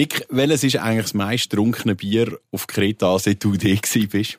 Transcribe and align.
Nick, 0.00 0.24
welches 0.30 0.64
ist 0.64 0.78
eigentlich 0.78 1.02
das 1.02 1.12
meist 1.12 1.52
trunkene 1.52 1.94
Bier 1.94 2.38
auf 2.52 2.66
Kreta, 2.66 3.18
seit 3.18 3.44
du 3.44 3.54
da 3.54 3.68
bist? 4.10 4.38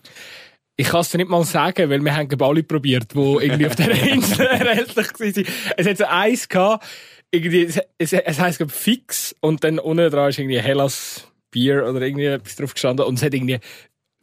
Ich 0.75 0.87
kann 0.87 1.01
es 1.01 1.11
dir 1.11 1.19
nicht 1.19 1.29
mal 1.29 1.43
sagen, 1.43 1.87
weil 1.87 2.03
wir 2.03 2.15
haben 2.15 2.41
alle 2.41 2.63
probiert, 2.63 3.13
die 3.13 3.19
irgendwie 3.19 3.67
auf 3.67 3.75
der 3.75 3.91
Insel 4.11 4.47
erhältlich 4.47 5.37
waren. 5.37 5.45
Es 5.77 5.85
hat 5.85 5.97
so 5.99 6.05
eins 6.05 6.49
gehabt, 6.49 6.83
irgendwie, 7.29 7.65
es, 7.65 7.79
es, 7.99 8.11
es 8.11 8.39
heisst, 8.39 8.65
fix, 8.71 9.35
und 9.39 9.63
dann 9.63 9.77
unten 9.77 10.09
dran 10.09 10.29
ist 10.29 10.39
irgendwie 10.39 10.59
Hellas 10.59 11.27
Bier 11.51 11.85
oder 11.87 12.01
irgendwie 12.01 12.25
etwas 12.25 12.55
drauf 12.55 12.73
gestanden, 12.73 13.05
und 13.05 13.19
es 13.19 13.23
hat 13.23 13.35
irgendwie, 13.35 13.59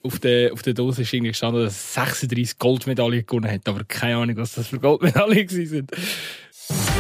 auf 0.03 0.19
der, 0.19 0.53
auf 0.53 0.63
der 0.63 0.75
Dose 0.75 1.03
ist 1.03 1.13
irgendwie 1.13 1.31
gestanden, 1.31 1.63
dass 1.63 1.75
es 1.75 1.95
36 1.95 2.59
Goldmedaillen 2.59 3.25
gewonnen 3.25 3.49
hat, 3.49 3.69
aber 3.69 3.85
keine 3.85 4.17
Ahnung, 4.17 4.39
was 4.39 4.55
das 4.55 4.67
für 4.67 4.81
Goldmedaillen 4.81 5.49
sind. 5.69 5.93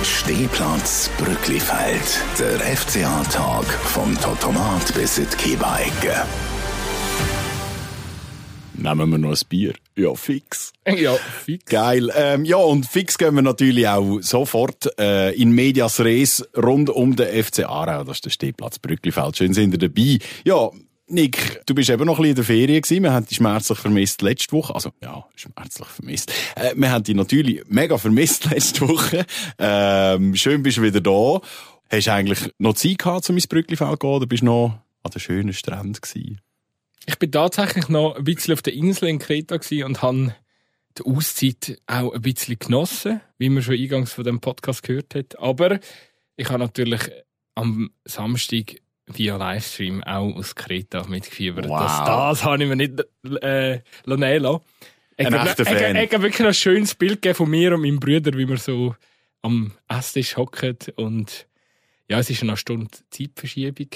Stehplatz 0.03 1.11
Brücklifeld, 1.19 2.23
der 2.39 2.59
FCA-Tag 2.77 3.67
vom 3.67 4.19
Totomat 4.19 4.95
bis 4.95 5.19
in 5.19 5.27
die 5.31 5.37
Kiebeicke. 5.37 6.25
Nehmen 8.75 9.11
wir 9.11 9.19
noch 9.19 9.31
ein 9.31 9.41
Bier? 9.49 9.75
Ja, 9.97 10.15
fix. 10.15 10.73
Ja, 10.89 11.15
fix. 11.15 11.65
Geil. 11.67 12.11
Ähm, 12.17 12.45
ja, 12.47 12.57
und 12.57 12.87
fix 12.87 13.19
gehen 13.19 13.35
wir 13.35 13.43
natürlich 13.43 13.87
auch 13.89 14.21
sofort 14.23 14.89
äh, 14.99 15.35
in 15.35 15.51
Medias 15.51 16.01
Res 16.01 16.49
rund 16.57 16.89
um 16.89 17.15
den 17.17 17.45
FC 17.45 17.65
Aarau. 17.65 18.05
Das 18.05 18.19
ist 18.19 18.25
der 18.25 18.31
Stehplatz 18.31 18.79
Brücklifeld. 18.79 19.37
Schön 19.37 19.53
sind 19.53 19.75
ihr 19.75 19.79
dabei. 19.79 20.19
Ja, 20.45 20.71
Nick, 21.11 21.63
du 21.65 21.75
bist 21.75 21.89
eben 21.89 22.05
noch 22.05 22.19
ein 22.19 22.23
bisschen 22.23 22.31
in 22.31 22.35
der 22.35 22.45
Ferien 22.45 22.83
gewesen. 22.83 23.03
Wir 23.03 23.13
haben 23.13 23.25
dich 23.25 23.39
schmerzlich 23.39 23.79
vermisst 23.79 24.21
letzte 24.21 24.53
Woche. 24.53 24.75
Also, 24.75 24.93
ja, 25.03 25.25
schmerzlich 25.35 25.89
vermisst. 25.89 26.33
Äh, 26.55 26.75
wir 26.77 26.91
haben 26.91 27.03
dich 27.03 27.15
natürlich 27.15 27.63
mega 27.67 27.97
vermisst 27.97 28.45
letzte 28.51 28.87
Woche. 28.87 29.25
Ähm, 29.59 30.35
schön 30.37 30.63
bist 30.63 30.77
du 30.77 30.83
wieder 30.83 31.01
da. 31.01 31.41
Hast 31.91 32.07
du 32.07 32.13
eigentlich 32.13 32.53
noch 32.59 32.75
Zeit 32.75 32.99
gehabt, 32.99 33.29
um 33.31 33.37
ins 33.37 33.47
Brücklifeld 33.47 33.91
zu 33.91 33.97
gehen? 33.97 34.11
Oder 34.11 34.27
bist 34.27 34.43
du 34.43 34.47
noch 34.47 34.79
an 35.03 35.11
den 35.11 35.21
schönen 35.21 35.53
Strand 35.55 36.03
gewesen? 36.03 36.43
Ich 37.07 37.19
bin 37.19 37.33
tatsächlich 37.33 37.89
noch 37.89 38.17
ein 38.17 38.25
bisschen 38.25 38.53
auf 38.53 38.61
der 38.61 38.75
Insel 38.75 39.09
in 39.09 39.19
Kreta 39.19 39.59
und 39.87 40.03
habe 40.03 40.35
die 40.99 41.05
Auszeit 41.05 41.81
auch 41.87 42.13
ein 42.13 42.21
bisschen 42.21 42.59
genossen, 42.59 43.23
wie 43.39 43.49
man 43.49 43.63
schon 43.63 43.77
eingangs 43.77 44.13
von 44.13 44.25
dem 44.25 44.41
Podcast 44.41 44.83
gehört 44.83 45.15
hat. 45.15 45.39
Aber 45.39 45.81
ich 46.37 46.51
habe 46.51 46.59
natürlich 46.59 47.01
am 47.55 47.91
Samstag 48.05 48.77
via 49.13 49.37
Livestream 49.37 50.03
auch 50.05 50.35
aus 50.35 50.55
Kreta 50.55 51.07
mitgefiebert. 51.07 51.69
Wow. 51.69 51.81
Das, 51.81 52.05
das 52.05 52.45
habe 52.45 52.63
ich 52.63 52.69
mir 52.69 52.77
nicht 52.77 53.05
äh, 53.43 53.81
nehmen 54.07 54.43
lassen. 54.43 54.63
Ich, 55.17 55.27
habe 55.27 56.23
wirklich 56.23 56.47
ein 56.47 56.55
schönes 56.55 56.95
Bild 56.95 57.27
von 57.37 57.51
mir 57.51 57.75
und 57.75 57.83
meinem 57.83 57.99
Bruder, 57.99 58.33
wie 58.39 58.49
wir 58.49 58.57
so 58.57 58.95
am 59.43 59.73
Esstisch 59.89 60.37
hocken 60.37 60.77
und 60.97 61.49
ja, 62.09 62.19
es 62.19 62.31
war 62.31 62.49
eine 62.49 62.57
Stunde 62.57 62.89
Zeitverschiebung 63.11 63.89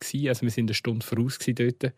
gewesen. 0.00 0.28
Also 0.28 0.42
wir 0.42 0.50
sind 0.50 0.68
eine 0.68 0.74
Stunde 0.74 1.06
voraus 1.06 1.38
dort. 1.38 1.92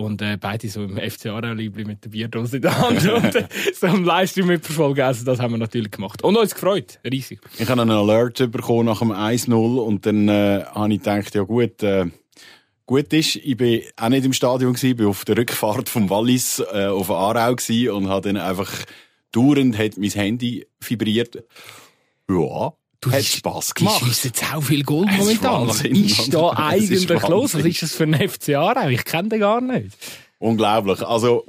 Und 0.00 0.22
äh, 0.22 0.36
beide 0.40 0.68
so 0.68 0.82
im 0.82 0.96
FC 0.96 1.26
Aarau-Liebli 1.26 1.84
mit 1.84 2.04
der 2.04 2.10
Bierdose 2.10 2.56
in 2.56 2.62
der 2.62 2.78
Hand 2.78 3.08
und 3.12 3.34
äh, 3.34 3.48
so 3.74 3.86
am 3.86 4.04
Livestream 4.04 4.46
mitverfolgen. 4.46 5.04
Also 5.04 5.24
das 5.24 5.40
haben 5.40 5.52
wir 5.52 5.58
natürlich 5.58 5.90
gemacht. 5.90 6.22
Und 6.22 6.36
uns 6.36 6.54
gefreut. 6.54 6.98
Riesig. 7.04 7.40
Ich 7.58 7.68
habe 7.68 7.82
einen 7.82 7.90
Alert 7.90 8.50
bekommen 8.50 8.86
nach 8.86 9.00
dem 9.00 9.12
1-0 9.12 9.52
und 9.54 10.06
dann 10.06 10.28
äh, 10.28 10.64
habe 10.74 10.92
ich 10.92 11.00
gedacht, 11.00 11.34
ja 11.34 11.42
gut, 11.42 11.82
äh, 11.82 12.06
gut 12.86 13.12
ist, 13.12 13.36
ich 13.36 13.56
bin 13.56 13.82
auch 13.96 14.08
nicht 14.08 14.24
im 14.24 14.32
Stadion 14.32 14.72
gewesen, 14.72 14.96
bin 14.96 15.06
auf 15.06 15.24
der 15.24 15.36
Rückfahrt 15.36 15.88
vom 15.88 16.10
Wallis 16.10 16.62
äh, 16.72 16.86
auf 16.86 17.10
Aarau 17.10 17.54
gewesen 17.54 17.90
und 17.90 18.08
habe 18.08 18.32
dann 18.32 18.36
einfach 18.36 18.72
dauernd 19.32 19.78
hat 19.78 19.96
mein 19.96 20.10
Handy 20.10 20.66
vibriert. 20.80 21.44
Ja, 22.28 22.72
Du 23.00 23.10
hast 23.10 23.28
Spass 23.28 23.74
gemacht. 23.74 24.02
Du 24.02 24.06
schießt 24.06 24.24
jetzt 24.26 24.54
auch 24.54 24.60
viel 24.62 24.82
Gold 24.82 25.10
momentan. 25.10 25.68
Was 25.68 25.82
ist 25.82 26.34
da 26.34 26.50
eigentlich 26.50 27.10
ist 27.10 27.28
los? 27.28 27.54
Was 27.54 27.64
ist 27.64 27.82
das 27.82 27.94
für 27.94 28.04
ein 28.04 28.28
FC 28.28 28.50
Aarau? 28.50 28.88
Ich 28.88 29.04
kenne 29.04 29.30
den 29.30 29.40
gar 29.40 29.60
nicht. 29.60 29.96
Unglaublich. 30.38 31.00
Also, 31.02 31.46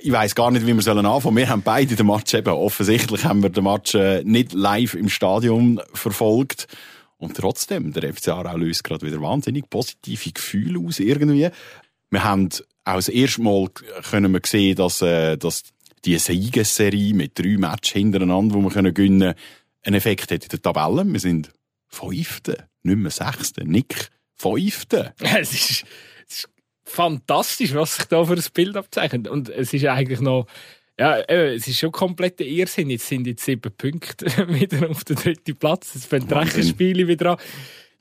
ich 0.00 0.10
weiß 0.10 0.34
gar 0.34 0.50
nicht, 0.50 0.66
wie 0.66 0.74
wir 0.74 0.82
sollen 0.82 1.06
anfangen. 1.06 1.36
Wir 1.36 1.48
haben 1.48 1.62
beide 1.62 1.94
den 1.94 2.06
Match 2.06 2.34
eben, 2.34 2.48
offensichtlich 2.48 3.24
haben 3.24 3.42
wir 3.42 3.50
den 3.50 3.64
Match 3.64 3.94
äh, 3.94 4.24
nicht 4.24 4.52
live 4.52 4.94
im 4.94 5.08
Stadion 5.08 5.80
verfolgt. 5.94 6.66
Und 7.18 7.36
trotzdem, 7.36 7.92
der 7.92 8.12
FC 8.12 8.28
Aarau 8.28 8.56
löst 8.56 8.82
gerade 8.82 9.06
wieder 9.06 9.20
wahnsinnig 9.20 9.68
positive 9.70 10.32
Gefühle 10.32 10.80
aus, 10.80 10.98
irgendwie. 10.98 11.50
Wir 12.10 12.24
haben 12.24 12.48
auch 12.84 12.94
das 12.96 13.08
erste 13.08 13.42
Mal 13.42 13.68
können 14.10 14.32
wir 14.32 14.40
sehen, 14.44 14.74
dass, 14.74 15.02
äh, 15.02 15.36
dass 15.36 15.62
die 16.04 16.18
Siegesserie 16.18 17.14
mit 17.14 17.38
drei 17.38 17.58
Matches 17.58 17.92
hintereinander, 17.92 18.56
die 18.56 18.62
wir 18.62 18.70
können 18.70 18.94
gewinnen 18.94 19.34
einen 19.82 19.96
Effekt 19.96 20.30
hat 20.30 20.42
in 20.42 20.48
der 20.48 20.62
Tabelle. 20.62 21.04
Wir 21.06 21.20
sind 21.20 21.52
Fünfte, 21.88 22.68
nicht 22.82 22.98
mehr 22.98 23.10
Sechste. 23.10 23.64
Nick, 23.64 24.10
Fünfte. 24.36 25.14
Es 25.20 25.52
ist, 25.52 25.84
es 26.28 26.36
ist 26.38 26.48
fantastisch, 26.84 27.74
was 27.74 27.96
sich 27.96 28.04
da 28.06 28.24
für 28.24 28.34
ein 28.34 28.44
Bild 28.54 28.76
abzeichnet. 28.76 29.28
Und 29.28 29.48
es 29.48 29.72
ist 29.72 29.84
eigentlich 29.86 30.20
noch, 30.20 30.46
ja, 30.98 31.18
es 31.18 31.66
ist 31.66 31.78
schon 31.78 31.92
kompletter 31.92 32.44
Irrsinn. 32.44 32.90
Jetzt 32.90 33.08
sind 33.08 33.26
jetzt 33.26 33.44
sieben 33.44 33.72
Punkte 33.76 34.26
wieder 34.48 34.90
auf 34.90 35.04
den 35.04 35.16
dritten 35.16 35.56
Platz. 35.56 35.94
Es 35.94 36.06
fängt 36.06 36.32
Rechenspiele 36.32 37.08
wieder 37.08 37.32
an. 37.32 37.38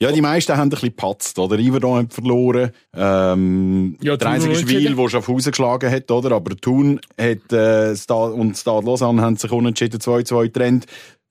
Ja, 0.01 0.13
die 0.13 0.22
meisten 0.22 0.56
haben 0.56 0.67
ein 0.67 0.69
bisschen 0.69 0.90
gepatzt, 0.90 1.38
oder? 1.40 1.59
Iverdon 1.59 2.06
hat 2.06 2.13
verloren. 2.13 2.72
Ähm, 2.96 3.97
ja, 4.01 4.16
der 4.16 4.29
einzige 4.29 4.56
Spiel, 4.56 4.96
der 4.96 5.09
Schaffhausen 5.09 5.51
geschlagen 5.51 5.91
hat, 5.91 6.09
oder? 6.09 6.31
Aber 6.31 6.56
Thun 6.56 7.01
hat, 7.19 7.51
äh, 7.51 7.94
Stad 7.97 8.31
und 8.31 8.57
Stade 8.57 8.85
Lausanne 8.85 9.22
haben 9.22 9.35
sich 9.35 9.51
unentschieden 9.51 10.00
2-2 10.00 10.44
getrennt. 10.44 10.85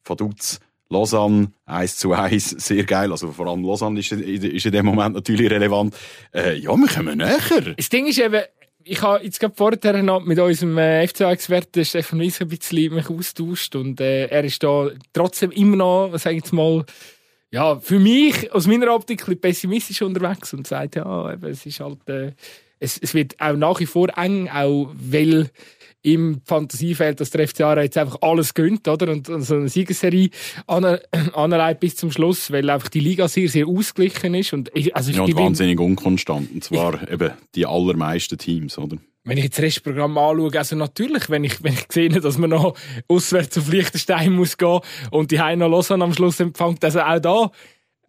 Vaduz, 0.09 0.61
Lausanne, 0.91 1.53
1 1.67 1.97
zu 1.97 2.13
1, 2.13 2.51
sehr 2.59 2.85
geil. 2.85 3.11
Also 3.11 3.33
vor 3.33 3.47
allem 3.47 3.65
Lausanne 3.65 4.01
ist, 4.01 4.13
ist 4.13 4.67
in 4.67 4.73
dem 4.73 4.87
Moment 4.87 5.15
natürlich 5.15 5.51
relevant. 5.51 5.95
Äh, 6.35 6.59
ja, 6.59 6.75
wir 6.77 6.89
kommen 6.89 7.19
näher. 7.19 7.75
Das 7.77 7.89
Ding 7.89 8.07
ist 8.07 8.19
eben, 8.19 8.43
ich 8.85 9.03
habe 9.03 9.23
jetzt 9.23 9.39
gerade 9.39 9.55
vorher 9.55 10.03
noch 10.03 10.25
mit 10.25 10.39
unserem 10.39 10.79
äh, 10.79 11.07
FCA-Experten 11.07 11.85
Stefan 11.85 12.21
Weiss 12.21 12.41
ein 12.41 12.49
bisschen 12.49 12.95
mich 12.95 13.11
austauscht 13.11 13.77
und 13.77 14.01
äh, 14.01 14.27
er 14.27 14.45
ist 14.45 14.63
da 14.63 14.89
trotzdem 15.13 15.51
immer 15.51 15.77
noch, 15.77 16.19
sag 16.19 16.33
ich 16.33 16.39
jetzt 16.39 16.53
mal, 16.53 16.85
ja, 17.51 17.79
für 17.81 17.99
mich 17.99 18.53
aus 18.53 18.67
meiner 18.67 18.95
Optik 18.95 19.21
ein 19.23 19.25
bisschen 19.27 19.41
pessimistisch 19.41 20.03
unterwegs 20.03 20.53
und 20.55 20.67
sagt, 20.67 20.97
ja, 20.97 21.33
eben, 21.33 21.47
es 21.47 21.65
ist 21.67 21.81
halt, 21.81 22.07
äh, 22.09 22.33
es, 22.79 22.99
es 22.99 23.15
wird 23.15 23.41
auch 23.41 23.57
nach 23.57 23.81
wie 23.81 23.87
vor 23.87 24.09
eng, 24.17 24.49
auch 24.49 24.91
weil 24.95 25.51
im 26.15 26.41
Fantasiefeld, 26.45 27.21
dass 27.21 27.31
der 27.31 27.47
FC 27.47 27.63
Aarau 27.63 27.81
jetzt 27.81 27.99
einfach 27.99 28.19
alles 28.23 28.55
gönnt, 28.55 28.89
oder? 28.89 29.11
Und, 29.13 29.29
und 29.29 29.43
so 29.43 29.55
eine 29.55 29.69
Siegesserie 29.69 30.31
anreiht 30.67 31.81
bis 31.81 31.97
zum 31.97 32.11
Schluss, 32.11 32.51
weil 32.51 32.69
einfach 32.71 32.89
die 32.89 33.01
Liga 33.01 33.29
sehr, 33.29 33.49
sehr 33.49 33.67
ausgeglichen 33.67 34.35
ist. 34.35 34.53
Und 34.53 34.71
ich, 34.75 34.95
also 34.97 35.11
ich 35.11 35.17
ja, 35.17 35.23
und 35.23 35.37
wahnsinnig 35.37 35.79
unkonstant. 35.79 36.51
Und 36.53 36.65
zwar 36.65 37.03
ich, 37.03 37.11
eben 37.11 37.33
die 37.55 37.67
allermeisten 37.67 38.39
Teams, 38.39 38.79
oder? 38.79 38.97
Wenn 39.25 39.37
ich 39.37 39.45
jetzt 39.45 39.59
das 39.59 39.65
Restprogramm 39.65 40.17
anschaue, 40.17 40.59
also 40.59 40.77
natürlich, 40.77 41.29
wenn 41.29 41.45
ich, 41.45 41.63
wenn 41.63 41.75
ich 41.75 41.87
sehe, 41.91 42.09
dass 42.09 42.39
man 42.39 42.51
noch 42.51 42.75
auswärts 43.09 43.59
auf 43.59 43.69
Liechtenstein 43.69 44.33
muss 44.33 44.57
gehen 44.57 44.81
und 45.11 45.31
die 45.31 45.41
Heino 45.41 45.69
Lausanne 45.69 46.05
am 46.05 46.15
Schluss 46.15 46.41
empfängt, 46.41 46.83
also 46.85 47.01
auch 47.01 47.19
da, 47.19 47.51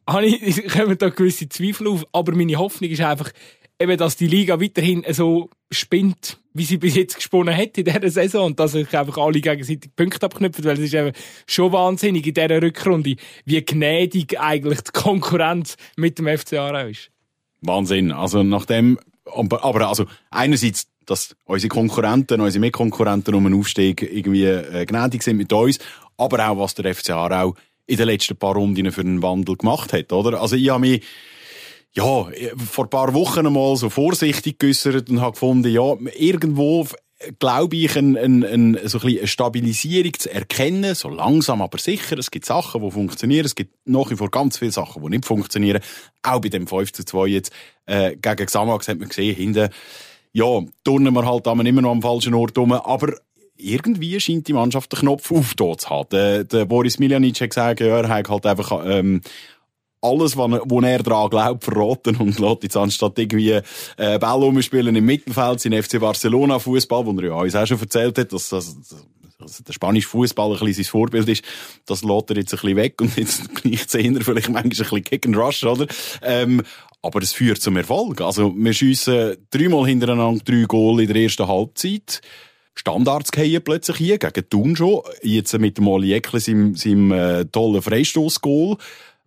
habe 0.08 0.26
ich, 0.26 0.68
kommen 0.74 0.98
da 0.98 1.10
gewisse 1.10 1.50
Zweifel 1.50 1.88
auf. 1.88 2.06
Aber 2.12 2.34
meine 2.36 2.56
Hoffnung 2.56 2.90
ist 2.90 3.02
einfach, 3.02 3.32
eben, 3.80 3.98
dass 3.98 4.18
die 4.18 4.28
Liga 4.28 4.60
weiterhin 4.60 5.06
so 5.10 5.50
spinnt, 5.72 6.38
wie 6.54 6.66
sie 6.66 6.78
bis 6.78 6.96
jetzt 6.96 7.16
gesponnen 7.16 7.56
hat 7.56 7.78
in 7.78 7.86
dieser 7.86 8.10
Saison 8.10 8.48
und 8.48 8.60
dass 8.60 8.74
sich 8.74 8.96
einfach 8.98 9.18
alle 9.18 9.40
gegenseitig 9.40 9.96
Punkte 9.96 10.26
abknüpfen, 10.26 10.66
weil 10.66 10.74
es 10.74 10.86
ist 10.86 10.94
eben 10.94 11.14
schon 11.48 11.72
wahnsinnig 11.72 12.28
in 12.28 12.34
dieser 12.34 12.62
Rückrunde, 12.62 13.16
wie 13.46 13.62
gnädig 13.66 14.40
eigentlich 14.40 14.82
die 14.82 14.92
Konkurrenz 14.92 15.78
mit 15.96 16.20
dem 16.20 16.28
FC 16.28 16.54
Aarau 16.54 16.88
ist. 16.88 17.10
Wahnsinn. 17.62 18.12
Also 18.12 18.44
nachdem, 18.44 19.00
aber 19.26 19.88
also 19.88 20.06
einerseits, 20.30 20.88
dass 21.06 21.36
unsere 21.46 21.70
Konkurrenten, 21.70 22.42
unsere 22.42 22.60
Mitkonkurrenten 22.60 23.34
um 23.34 23.46
einen 23.46 23.60
Aufstieg 23.60 24.02
irgendwie 24.02 24.46
äh, 24.46 24.86
gnädig 24.86 25.24
sind 25.24 25.38
mit 25.38 25.52
uns, 25.54 25.80
aber 26.18 26.50
auch 26.50 26.58
was 26.58 26.76
der 26.76 26.94
FC 26.94 27.12
Aarau 27.12 27.56
in 27.88 27.98
den 27.98 28.06
letzten 28.06 28.36
paar 28.36 28.54
Runden 28.54 28.92
für 28.92 29.02
einen 29.02 29.24
Wandel 29.24 29.56
gemacht 29.56 29.94
hat, 29.94 30.12
oder? 30.14 30.40
Also 30.42 30.56
ich 30.56 30.70
habe 30.70 30.82
mich 30.82 31.04
ja, 31.96 32.28
vor 32.58 32.86
ein 32.86 32.90
paar 32.90 33.14
Wochen 33.14 33.48
einmal 33.48 33.76
so 33.76 33.90
vorsichtig 33.90 34.60
geäussert 34.60 35.10
und 35.10 35.22
habe 35.22 35.34
gefunden, 35.34 35.72
ja, 35.72 35.96
irgendwo 36.18 36.86
glaube 37.38 37.76
ich, 37.76 37.98
ein, 37.98 38.18
ein, 38.18 38.46
ein, 38.46 38.80
so 38.86 39.00
ein 39.00 39.18
eine 39.18 39.28
Stabilisierung 39.28 40.14
zu 40.18 40.32
erkennen, 40.32 40.96
so 40.96 41.10
langsam 41.10 41.62
aber 41.62 41.78
sicher. 41.78 42.18
Es 42.18 42.32
gibt 42.32 42.46
Sachen, 42.46 42.82
die 42.82 42.92
funktionieren, 42.92 43.46
es 43.46 43.56
gibt 43.56 43.76
nach 43.86 44.10
wie 44.10 44.16
vor 44.16 44.32
ganz 44.32 44.58
viele 44.58 44.72
Sachen, 44.72 45.04
die 45.04 45.10
nicht 45.10 45.26
funktionieren. 45.26 45.82
Auch 46.24 46.40
bei 46.40 46.50
dem 46.50 46.66
5 46.66 46.94
zu 46.94 47.04
2 47.04 47.28
jetzt 47.28 47.52
äh, 47.86 48.16
gegen 48.16 48.46
Xamax 48.46 48.88
hat 48.88 49.00
man 49.00 49.10
gesehen, 49.10 49.36
hinten, 49.36 49.70
ja, 50.32 50.62
turnen 50.84 51.14
wir 51.14 51.26
halt 51.26 51.46
immer 51.46 51.82
noch 51.82 51.92
am 51.92 52.02
falschen 52.02 52.34
Ort 52.34 52.58
rum, 52.58 52.72
aber 52.72 53.16
irgendwie 53.58 54.18
scheint 54.20 54.48
die 54.48 54.54
Mannschaft 54.54 54.94
den 54.94 55.00
Knopf 55.00 55.32
aufgetan 55.32 55.78
zu 55.78 55.90
haben. 55.90 56.10
Der, 56.12 56.44
der 56.46 56.66
Boris 56.66 57.00
Miljanic 57.00 57.42
hat 57.42 57.50
gesagt, 57.50 57.80
ja, 57.82 57.88
er 57.88 58.08
hat 58.08 58.30
halt 58.30 58.46
einfach 58.46 58.86
ähm, 58.86 59.22
alles, 60.02 60.38
wo 60.38 60.82
er 60.82 61.04
daran 61.04 61.30
glaubt, 61.30 61.64
verraten 61.64 62.16
und 62.18 62.40
lässt 62.40 62.64
jetzt 62.64 62.78
anstatt 62.78 63.20
irgendwie 63.20 63.60
äh, 63.98 64.20
Ball 64.20 64.44
umspielen 64.44 64.96
im 64.96 65.06
Mittelfeld 65.06 65.60
sein 65.60 65.84
FC 65.84 66.00
Barcelona 66.00 66.60
Fußball, 66.60 67.06
wo 67.06 67.12
er 67.20 67.28
ja 67.28 67.34
uns 67.34 67.56
auch 67.56 67.66
schon 67.66 67.80
erzählt 67.80 68.18
hat, 68.18 68.32
dass, 68.32 68.50
dass, 68.50 68.78
dass 69.40 69.64
der 69.64 69.74
spanische 69.74 70.10
Fußball 70.10 70.54
ein 70.54 70.60
bisschen 70.60 70.84
sein 70.84 70.92
Vorbild 70.92 71.28
ist, 71.28 71.44
das 71.86 72.04
lässt 72.04 72.30
er 72.30 72.38
jetzt 72.38 72.54
ein 72.54 72.60
bisschen 72.60 72.76
weg 72.78 73.02
und 73.02 73.18
jetzt 73.18 73.54
gleicht 73.62 73.96
er 73.96 74.22
vielleicht 74.22 74.50
manchmal 74.50 74.64
ein 74.64 74.70
bisschen 74.70 75.04
gegen 75.04 75.36
Rush, 75.36 75.64
oder? 75.64 75.88
Ähm, 76.22 76.62
Aber 77.02 77.22
es 77.22 77.34
führt 77.34 77.62
zum 77.62 77.78
Erfolg. 77.78 78.22
Also, 78.22 78.54
wir 78.56 78.74
schiessen 78.74 79.38
dreimal 79.52 79.86
hintereinander 79.86 80.44
drei 80.44 80.64
Goal 80.68 81.02
in 81.02 81.08
der 81.08 81.16
ersten 81.18 81.48
Halbzeit. 81.48 82.22
Standards 82.76 83.32
gehen 83.32 83.62
plötzlich 83.64 83.98
hier, 83.98 84.18
gegen 84.18 84.50
Thun. 84.50 85.02
Jetzt 85.22 85.58
mit 85.60 85.78
dem 85.78 85.88
Oli 85.88 86.14
Eckle, 86.14 86.40
seinem, 86.40 86.76
seinem 86.76 87.12
äh, 87.12 87.46
tollen 87.46 87.82
Freistoßgoal. 87.82 88.78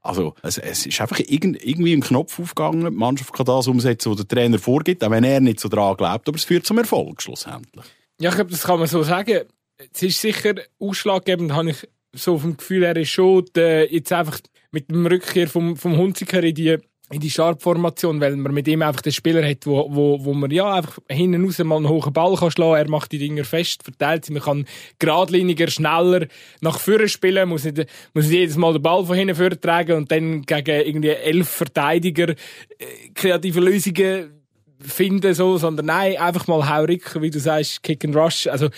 Also, 0.03 0.35
es, 0.43 0.59
es 0.59 0.87
ist 0.87 1.01
einfach 1.01 1.21
irgendwie 1.21 1.95
ein 1.95 2.01
Knopf 2.01 2.39
aufgegangen. 2.41 2.85
Die 2.85 2.91
Mannschaft 2.91 3.33
kann 3.33 3.47
das 3.47 3.69
umsetzen, 3.69 4.11
was 4.11 4.19
der 4.19 4.29
Trainer 4.29 4.59
vorgibt, 4.59 5.05
auch 5.05 5.11
wenn 5.11 5.25
er 5.25 5.41
nicht 5.41 5.61
so 5.61 5.69
daran 5.69 5.97
glaubt. 5.97 6.29
Aber 6.29 6.37
es 6.37 6.45
führt 6.45 6.67
zum 6.67 6.79
Erfolg 6.79 7.23
schlussendlich. 7.23 7.85
Ja, 8.21 8.31
ich 8.31 8.35
glaube, 8.35 8.51
das 8.51 8.65
kann 8.65 8.79
man 8.79 8.89
so 8.89 9.03
sagen. 9.03 9.43
Es 9.93 10.03
ist 10.03 10.21
sicher 10.21 10.55
ausschlaggebend, 10.79 11.53
habe 11.53 11.71
ich 11.71 11.89
so 12.13 12.39
vom 12.39 12.57
Gefühl 12.57 12.85
her, 12.85 12.97
ist 12.97 13.11
schon 13.11 13.45
der, 13.55 13.93
jetzt 13.93 14.13
einfach 14.13 14.41
mit 14.71 14.91
dem 14.91 15.07
Rückkehr 15.07 15.49
vom, 15.49 15.77
vom 15.77 15.97
Hunziker 15.97 16.43
in 16.43 16.55
die 16.55 16.79
in 17.13 17.21
die 17.21 17.31
Sharp-Formation, 17.31 18.21
weil 18.21 18.37
man 18.37 18.55
mit 18.55 18.67
ihm 18.67 18.83
einfach 18.83 19.03
den 19.03 19.13
Spieler 19.13 19.47
hat, 19.47 19.67
wo, 19.67 19.87
wo, 19.91 20.25
wo 20.25 20.33
man 20.33 20.51
ja 20.51 20.75
einfach 20.75 20.99
hinten 21.11 21.45
raus 21.45 21.59
mal 21.59 21.77
einen 21.77 21.89
hohen 21.89 22.13
Ball 22.13 22.35
kann 22.37 22.51
schlagen 22.51 22.77
Er 22.77 22.91
macht 22.91 23.13
die 23.13 23.19
Dinger 23.19 23.45
fest, 23.45 23.83
verteilt 23.83 24.25
sie. 24.25 24.33
Man 24.33 24.43
kann 24.43 24.67
geradliniger, 24.99 25.69
schneller 25.69 26.27
nach 26.61 26.79
vorne 26.79 27.09
spielen, 27.09 27.49
muss 27.49 27.65
nicht, 27.65 27.87
muss 28.15 28.27
nicht 28.27 28.35
jedes 28.35 28.57
Mal 28.57 28.73
den 28.73 28.83
Ball 28.83 29.05
von 29.05 29.17
hinten 29.17 29.35
vorne 29.35 29.61
tragen 29.61 29.97
und 29.97 30.11
dann 30.11 30.43
gegen 30.43 30.87
irgendwie 30.87 31.11
elf 31.11 31.49
Verteidiger 31.49 32.31
äh, 32.31 32.35
kreative 33.15 33.61
Lösungen 33.61 34.42
finden, 34.85 35.35
so, 35.35 35.57
sondern 35.57 35.87
nein, 35.87 36.17
einfach 36.17 36.47
mal 36.47 36.69
haurig, 36.69 37.21
wie 37.21 37.31
du 37.31 37.39
sagst, 37.39 37.83
Kick 37.83 38.05
and 38.05 38.17
Rush. 38.17 38.47
Also, 38.47 38.69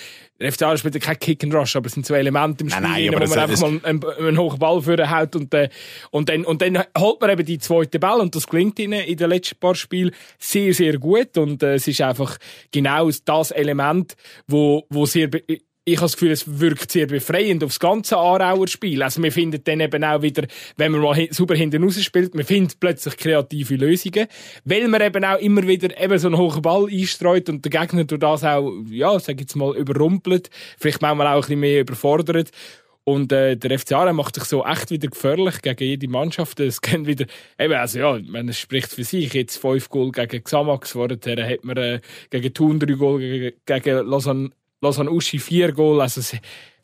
der 0.40 0.52
FCA 0.52 0.76
spielt 0.76 1.00
kein 1.00 1.18
Kick 1.18 1.44
and 1.44 1.54
Rush, 1.54 1.76
aber 1.76 1.86
es 1.86 1.92
sind 1.92 2.04
zwei 2.04 2.18
Elemente 2.18 2.64
im 2.64 2.70
Spiel, 2.70 2.82
nein, 2.82 3.06
nein, 3.06 3.14
wo 3.14 3.28
man 3.28 3.38
einfach 3.38 3.60
mal 3.60 3.80
einen, 3.82 4.04
einen, 4.04 4.38
hohen 4.38 4.58
Ball 4.58 4.82
für 4.82 5.10
haut 5.10 5.36
und, 5.36 5.54
äh, 5.54 5.68
und 6.10 6.28
dann, 6.28 6.44
und 6.44 6.60
dann 6.60 6.82
holt 6.98 7.20
man 7.20 7.30
eben 7.30 7.44
die 7.44 7.58
zweite 7.58 7.98
Ball 7.98 8.20
und 8.20 8.34
das 8.34 8.46
gelingt 8.46 8.78
ihnen 8.78 9.00
in 9.00 9.16
den 9.16 9.30
letzten 9.30 9.58
paar 9.58 9.74
Spielen 9.74 10.10
sehr, 10.38 10.74
sehr 10.74 10.98
gut 10.98 11.38
und 11.38 11.62
äh, 11.62 11.74
es 11.74 11.86
ist 11.86 12.00
einfach 12.00 12.38
genau 12.72 13.08
das 13.24 13.50
Element, 13.52 14.16
wo, 14.46 14.84
wo 14.90 15.06
sehr, 15.06 15.30
ich 15.86 15.96
habe 15.96 16.06
das 16.06 16.14
Gefühl, 16.14 16.30
es 16.30 16.60
wirkt 16.60 16.90
sehr 16.90 17.06
befreiend 17.06 17.62
aufs 17.62 17.78
ganze 17.78 18.16
Aarauer 18.16 18.68
Spiel. 18.68 19.02
Also 19.02 19.22
wir 19.22 19.30
finden 19.30 19.62
dann 19.64 19.80
eben 19.80 20.02
auch 20.02 20.22
wieder, 20.22 20.46
wenn 20.78 20.92
man 20.92 21.02
mal 21.02 21.28
super 21.30 21.54
hinten 21.54 21.84
raus 21.84 22.02
spielt, 22.02 22.34
man 22.34 22.44
findet 22.44 22.80
plötzlich 22.80 23.16
kreative 23.18 23.76
Lösungen, 23.76 24.26
weil 24.64 24.88
man 24.88 25.02
eben 25.02 25.24
auch 25.24 25.38
immer 25.38 25.66
wieder 25.66 26.00
eben 26.00 26.18
so 26.18 26.28
einen 26.28 26.38
hohen 26.38 26.62
Ball 26.62 26.88
einstreut 26.90 27.50
und 27.50 27.64
der 27.64 27.70
Gegner 27.70 28.04
durch 28.04 28.20
das 28.20 28.44
auch, 28.44 28.72
ja, 28.88 29.18
sag 29.20 29.34
ich 29.34 29.42
jetzt 29.42 29.56
mal, 29.56 29.76
überrumpelt, 29.76 30.48
vielleicht 30.78 31.02
manchmal 31.02 31.26
auch 31.26 31.34
ein 31.34 31.40
bisschen 31.40 31.60
mehr 31.60 31.80
überfordert. 31.80 32.50
Und 33.06 33.32
äh, 33.32 33.54
der 33.54 33.78
FC 33.78 33.92
Aarau 33.92 34.14
macht 34.14 34.36
sich 34.36 34.44
so 34.44 34.64
echt 34.64 34.90
wieder 34.90 35.08
gefährlich 35.08 35.60
gegen 35.60 35.84
jede 35.84 36.08
Mannschaft. 36.08 36.58
Es 36.60 36.80
geht 36.80 37.06
wieder, 37.06 37.26
eben, 37.58 37.74
also 37.74 37.98
ja, 37.98 38.18
man 38.26 38.50
spricht 38.54 38.88
für 38.88 39.04
sich. 39.04 39.34
Jetzt 39.34 39.58
fünf 39.58 39.90
Goal 39.90 40.10
gegen 40.10 40.42
Xamax, 40.42 40.92
vorher 40.92 41.18
hat 41.46 41.64
man 41.64 41.76
äh, 41.76 42.00
gegen 42.30 42.54
Thun 42.54 42.80
drei 42.80 42.94
Goal, 42.94 43.20
gegen, 43.20 43.56
gegen 43.66 44.06
Lausanne 44.06 44.50
Lausanne 44.84 45.10
Uschi 45.10 45.38
vier 45.38 45.72
Goal. 45.72 46.00
Also, 46.00 46.20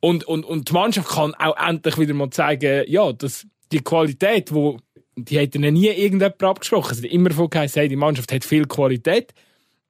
und, 0.01 0.25
und, 0.25 0.45
und 0.45 0.69
die 0.69 0.73
Mannschaft 0.73 1.11
kann 1.11 1.35
auch 1.35 1.57
endlich 1.57 1.99
wieder 1.99 2.15
mal 2.15 2.31
zeigen, 2.31 2.85
ja, 2.89 3.13
dass 3.13 3.47
die 3.71 3.81
Qualität, 3.81 4.53
wo, 4.53 4.79
die 5.17 5.39
hat 5.39 5.55
ihnen 5.55 5.75
nie 5.75 5.89
irgendjemand 5.89 6.43
abgesprochen. 6.43 6.93
Es 6.93 6.99
hat 6.99 7.11
immer 7.11 7.31
von 7.31 7.49
geheißen, 7.49 7.81
hey, 7.81 7.89
die 7.89 7.97
Mannschaft 7.97 8.33
hat 8.33 8.45
viel 8.45 8.67
Qualität. 8.67 9.33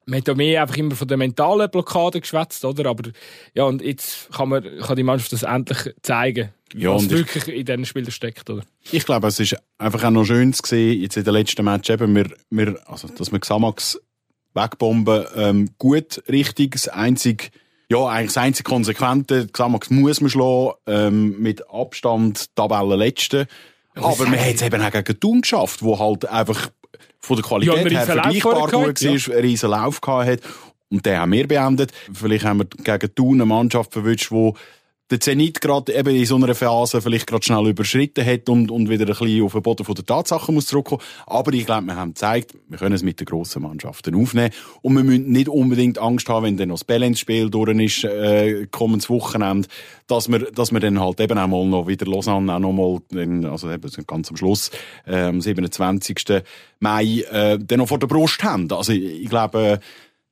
Man 0.06 0.18
hat 0.18 0.28
ja 0.28 0.34
mehr 0.34 0.62
einfach 0.62 0.76
immer 0.76 0.96
von 0.96 1.06
der 1.06 1.16
mentalen 1.16 1.70
Blockade 1.70 2.20
geschwätzt, 2.20 2.64
oder? 2.64 2.90
Aber, 2.90 3.10
ja, 3.54 3.64
und 3.64 3.80
jetzt 3.80 4.30
kann 4.32 4.48
man, 4.48 4.64
kann 4.80 4.96
die 4.96 5.04
Mannschaft 5.04 5.32
das 5.32 5.44
endlich 5.44 5.94
zeigen. 6.02 6.50
Ja, 6.74 6.94
was 6.94 7.10
wirklich 7.10 7.48
in 7.48 7.64
diesen 7.64 7.84
Spielern 7.84 8.10
steckt, 8.10 8.48
oder? 8.50 8.62
Ich 8.90 9.04
glaube, 9.04 9.28
es 9.28 9.38
ist 9.38 9.56
einfach 9.78 10.04
auch 10.04 10.10
noch 10.10 10.24
schön 10.24 10.52
zu 10.52 10.62
sehen, 10.66 11.00
jetzt 11.00 11.16
in 11.16 11.24
den 11.24 11.34
letzten 11.34 11.64
Match 11.64 11.90
eben, 11.90 12.14
wir, 12.14 12.30
wir, 12.50 12.80
also, 12.86 13.08
dass 13.08 13.30
wir 13.30 13.38
Xamax 13.38 14.00
wegbomben, 14.54 15.26
ähm, 15.36 15.70
gut, 15.78 16.22
richtig, 16.28 16.72
das 16.72 16.88
einzige, 16.88 17.46
ja, 17.90 18.06
eigentlich 18.06 18.34
das 18.34 18.37
einzige 18.37 18.69
Konsequente, 18.69 19.48
Xamax 19.48 19.90
muss 19.90 20.20
man 20.20 20.31
schlagen, 20.31 20.75
ähm, 20.87 21.40
mit 21.40 21.69
Abstand 21.70 22.54
Tabellenletzte. 22.54 23.48
Aber 23.96 24.26
man 24.26 24.38
hat 24.38 24.54
es 24.54 24.62
eben 24.62 24.81
auch 24.81 24.90
gegen 24.92 25.19
Thun 25.19 25.40
geschafft, 25.40 25.82
wo 25.82 25.98
halt 25.98 26.25
einfach 26.26 26.70
von 27.19 27.37
der 27.37 27.44
Qualität 27.44 27.90
ja, 27.90 27.98
her 27.98 28.06
vergleichbar 28.06 28.69
gut 28.70 28.72
war, 28.72 29.12
ja. 29.12 29.32
einen 29.32 29.40
riesen 29.40 29.70
Lauf 29.70 30.00
gehabt 30.00 30.28
hat. 30.28 30.40
Und 30.88 31.04
den 31.04 31.19
haben 31.19 31.32
wir 31.32 31.48
beendet. 31.48 31.92
Vielleicht 32.12 32.44
haben 32.44 32.60
wir 32.60 32.66
gegen 32.66 33.14
Thun 33.14 33.34
eine 33.34 33.46
Mannschaft 33.46 33.92
verwünscht, 33.92 34.31
die 34.31 34.52
der 35.10 35.20
Zenit 35.20 35.60
gerade 35.60 35.92
eben 35.92 36.14
in 36.14 36.24
so 36.24 36.36
einer 36.36 36.54
Phase 36.54 37.00
vielleicht 37.00 37.26
gerade 37.26 37.44
schnell 37.44 37.68
überschritten 37.68 38.24
hat 38.24 38.48
und, 38.48 38.70
und 38.70 38.88
wieder 38.88 39.04
ein 39.04 39.08
bisschen 39.08 39.42
auf 39.42 39.52
den 39.52 39.62
Boden 39.62 39.84
der 39.94 40.06
Tatsachen 40.06 40.54
muss 40.54 40.66
zurückkommen. 40.66 41.02
Aber 41.26 41.52
ich 41.52 41.66
glaube, 41.66 41.86
wir 41.86 41.96
haben 41.96 42.10
gezeigt, 42.10 42.54
wir 42.68 42.78
können 42.78 42.94
es 42.94 43.02
mit 43.02 43.18
den 43.18 43.24
grossen 43.24 43.62
Mannschaften 43.62 44.14
aufnehmen 44.14 44.52
und 44.82 44.96
wir 44.96 45.02
müssen 45.02 45.32
nicht 45.32 45.48
unbedingt 45.48 45.98
Angst 45.98 46.28
haben, 46.28 46.44
wenn 46.44 46.56
dann 46.56 46.68
noch 46.68 46.76
das 46.76 46.84
Balance-Spiel 46.84 47.50
durch 47.50 47.70
ist, 47.80 48.04
äh, 48.04 48.66
kommendes 48.70 49.10
Wochenende, 49.10 49.68
dass 50.06 50.28
wir, 50.30 50.38
dass 50.38 50.72
wir 50.72 50.80
dann 50.80 51.00
halt 51.00 51.20
eben 51.20 51.38
auch 51.38 51.48
mal 51.48 51.66
noch 51.66 51.86
wieder 51.86 52.06
Lausanne 52.06 52.54
auch 52.54 52.58
noch 52.58 52.72
mal, 52.72 53.50
also 53.50 53.70
eben 53.70 53.90
ganz 54.06 54.30
am 54.30 54.36
Schluss, 54.36 54.70
äh, 55.06 55.22
am 55.22 55.40
27. 55.40 56.42
Mai, 56.78 57.24
äh, 57.30 57.58
dann 57.58 57.78
noch 57.78 57.88
vor 57.88 57.98
der 57.98 58.06
Brust 58.06 58.42
haben. 58.42 58.70
Also 58.72 58.92
ich, 58.92 59.22
ich 59.22 59.28
glaube, 59.28 59.80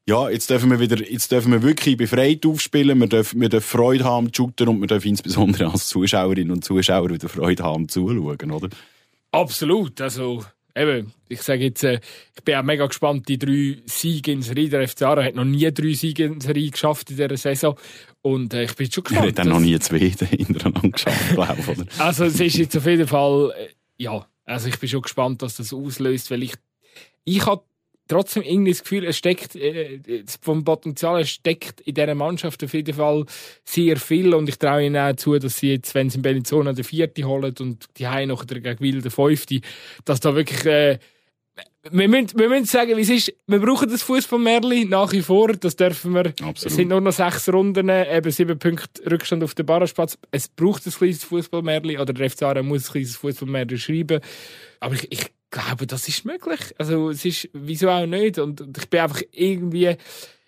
ja, 0.09 0.31
jetzt 0.31 0.49
dürfen 0.49 0.71
wir 0.71 0.81
wieder, 0.81 0.97
jetzt 1.07 1.31
dürfen 1.31 1.53
wir 1.53 1.63
wirklich 1.63 1.99
befreit 1.99 2.47
aufspielen. 2.47 2.99
Wir 2.99 3.09
dürfen, 3.09 3.43
wir 3.43 3.51
dürfen 3.51 3.69
Freude 3.69 4.05
haben 4.05 4.29
am 4.29 4.35
Shooter 4.35 4.67
und 4.69 4.81
wir 4.81 4.87
dürfen 4.87 5.09
insbesondere 5.09 5.71
als 5.71 5.87
Zuschauerinnen 5.89 6.51
und 6.51 6.65
Zuschauer 6.65 7.11
wieder 7.11 7.29
Freude 7.29 7.63
haben 7.63 7.91
zuschauen, 7.91 8.51
oder? 8.51 8.71
Absolut. 9.33 10.01
Also, 10.01 10.47
eben, 10.75 11.13
ich 11.29 11.43
sage 11.43 11.65
jetzt, 11.65 11.85
äh, 11.85 12.01
ich 12.35 12.43
bin 12.43 12.55
auch 12.55 12.63
mega 12.63 12.87
gespannt, 12.87 13.29
die 13.29 13.39
drei 13.39 13.83
Siege 13.85 14.33
in 14.33 14.41
Serie. 14.41 14.71
Der 14.71 14.89
FC 14.89 15.03
Aarau 15.03 15.23
hat 15.23 15.35
noch 15.35 15.45
nie 15.45 15.71
drei 15.71 15.93
Siege 15.93 16.25
in 16.25 16.41
Serie 16.41 16.71
geschafft 16.71 17.11
in 17.11 17.19
dieser 17.19 17.37
Saison. 17.37 17.79
Und 18.23 18.55
äh, 18.55 18.65
ich 18.65 18.77
bin 18.77 18.91
schon 18.91 19.05
gespannt. 19.05 19.27
Er 19.27 19.29
hat 19.29 19.39
dann 19.41 19.51
noch 19.51 19.61
nie 19.61 19.79
zwei 19.79 19.99
hintereinander 20.09 20.89
geschafft, 20.89 21.35
glaube 21.35 21.57
ich, 21.59 21.69
oder? 21.69 21.85
Also, 21.99 22.25
es 22.25 22.41
ist 22.41 22.57
jetzt 22.57 22.75
auf 22.79 22.87
jeden 22.87 23.07
Fall, 23.07 23.53
äh, 23.59 24.03
ja, 24.03 24.27
also 24.47 24.69
ich 24.69 24.79
bin 24.79 24.89
schon 24.89 25.03
gespannt, 25.03 25.43
was 25.43 25.57
das 25.57 25.75
auslöst, 25.75 26.31
weil 26.31 26.45
ich, 26.45 26.55
ich 27.25 27.45
habe 27.45 27.63
trotzdem 28.09 28.43
irgendwie 28.43 28.73
das 28.73 28.83
Gefühl, 28.83 29.05
es 29.05 29.17
steckt, 29.17 29.55
äh, 29.55 30.01
vom 30.41 30.65
Potenzial 30.65 31.21
es 31.21 31.31
steckt 31.31 31.81
in 31.83 31.95
dieser 31.95 32.15
Mannschaft 32.15 32.63
auf 32.65 32.75
jeden 32.75 32.95
Fall 32.95 33.25
sehr 33.65 33.97
viel 33.97 34.35
und 34.35 34.49
ich 34.49 34.59
traue 34.59 34.85
ihnen 34.85 34.97
auch 34.97 35.15
zu, 35.17 35.39
dass 35.39 35.59
sie 35.59 35.73
jetzt, 35.73 35.95
wenn 35.95 36.11
sie 36.11 36.17
in 36.17 36.23
Bellinzona 36.23 36.73
den 36.73 36.85
vierten 36.85 37.27
holen 37.27 37.55
und 37.61 37.87
die 37.99 38.09
Hause 38.09 38.27
noch 38.27 38.47
gegen 38.47 38.81
Wil 38.81 39.03
den 39.03 39.11
fünften, 39.11 39.61
dass 40.05 40.21
da 40.21 40.35
wirklich, 40.35 40.65
äh, 40.65 40.99
wir 41.91 42.09
müssen, 42.09 42.39
wir 42.39 42.49
müssen 42.49 42.65
sagen, 42.65 42.97
wie 42.97 43.03
es 43.03 43.11
ist. 43.11 43.33
Wir 43.47 43.61
brauchen 43.61 43.89
das 43.89 44.03
Fußballmärli 44.03 44.85
nach 44.85 45.13
wie 45.13 45.23
vor. 45.23 45.53
Das 45.53 45.77
dürfen 45.77 46.13
wir. 46.15 46.27
Absolut. 46.27 46.67
Es 46.67 46.75
sind 46.75 46.89
nur 46.89 47.01
noch 47.01 47.13
sechs 47.13 47.49
Runden, 47.49 47.89
eben 47.89 48.31
sieben 48.31 48.59
Punkte 48.59 49.11
Rückstand 49.11 49.43
auf 49.43 49.55
dem 49.55 49.67
Barrageplatz. 49.67 50.19
Es 50.31 50.49
braucht 50.49 50.87
ein 50.87 50.93
kleines 50.93 51.25
Fußballmärli 51.25 51.99
oder 51.99 52.13
der 52.13 52.31
FC 52.31 52.63
muss 52.63 52.89
ein 52.89 52.93
kleines 52.93 53.17
Fußballmärli 53.17 53.79
schreiben. 53.79 54.21
Aber 54.81 54.95
ich, 54.95 55.11
ich 55.11 55.27
glaube, 55.69 55.87
das 55.87 56.09
ist 56.09 56.25
möglich. 56.25 56.61
Also, 56.79 57.11
es 57.11 57.25
ist, 57.25 57.49
wieso 57.53 57.89
auch 57.91 58.07
nicht? 58.07 58.39
Und, 58.39 58.61
und 58.61 58.77
ich 58.77 58.89
bin 58.89 59.01
einfach 59.01 59.23
irgendwie, 59.33 59.97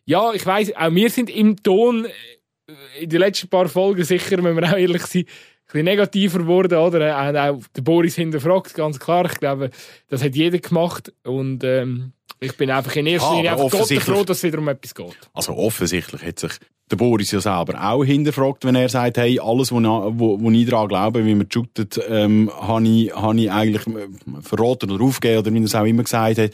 ja, 0.04 0.32
ich 0.32 0.44
weiß, 0.44 0.76
auch 0.76 0.92
wir 0.92 1.10
sind 1.10 1.30
im 1.30 1.62
Ton 1.62 2.06
äh, 2.06 3.02
in 3.02 3.10
den 3.10 3.20
letzten 3.20 3.48
paar 3.48 3.68
Folgen 3.68 4.04
sicher, 4.04 4.42
wenn 4.42 4.56
wir 4.56 4.68
auch 4.68 4.76
ehrlich 4.76 5.02
sind, 5.06 5.28
ein 5.28 5.72
bisschen 5.72 5.84
negativer 5.84 6.38
geworden, 6.40 6.78
oder? 6.78 7.16
Haben 7.16 7.36
auch 7.36 7.62
der 7.76 7.82
Boris 7.82 8.16
hinterfragt, 8.16 8.74
ganz 8.74 8.98
klar. 8.98 9.26
Ich 9.26 9.38
glaube, 9.38 9.70
das 10.08 10.22
hat 10.22 10.34
jeder 10.34 10.58
gemacht. 10.58 11.12
Und, 11.22 11.62
ähm, 11.64 12.12
ich 12.42 12.56
bin 12.56 12.70
einfach 12.70 12.96
in 12.96 13.06
erster 13.06 13.34
Linie 13.34 13.52
einfach 13.52 13.70
Gott 13.70 13.92
froh, 14.02 14.24
dass 14.24 14.38
es 14.38 14.42
wieder 14.44 14.58
um 14.58 14.68
etwas 14.68 14.94
geht. 14.94 15.18
Also 15.34 15.54
offensichtlich 15.54 16.22
hat 16.22 16.38
sich 16.38 16.52
der 16.90 16.96
Boris 16.96 17.30
ja 17.30 17.40
selber 17.40 17.82
auch 17.82 18.04
hinterfragt, 18.04 18.64
wenn 18.64 18.74
er 18.74 18.88
sagt, 18.88 19.18
hey, 19.18 19.38
alles, 19.40 19.70
wo, 19.72 19.80
wo, 19.80 20.40
wo 20.40 20.50
ich 20.50 20.66
daran 20.66 20.88
glaube, 20.88 21.24
wie 21.24 21.34
man 21.34 21.46
shootet, 21.50 22.00
ähm, 22.08 22.50
habe 22.60 22.86
ich, 22.86 23.14
hab 23.14 23.34
ich 23.34 23.50
eigentlich 23.50 23.86
äh, 23.86 24.08
verraten 24.42 24.90
oder 24.90 25.04
aufgegeben, 25.04 25.38
oder 25.38 25.52
wie 25.52 25.58
er 25.58 25.64
es 25.64 25.74
auch 25.74 25.84
immer 25.84 26.02
gesagt 26.02 26.38
hat. 26.38 26.50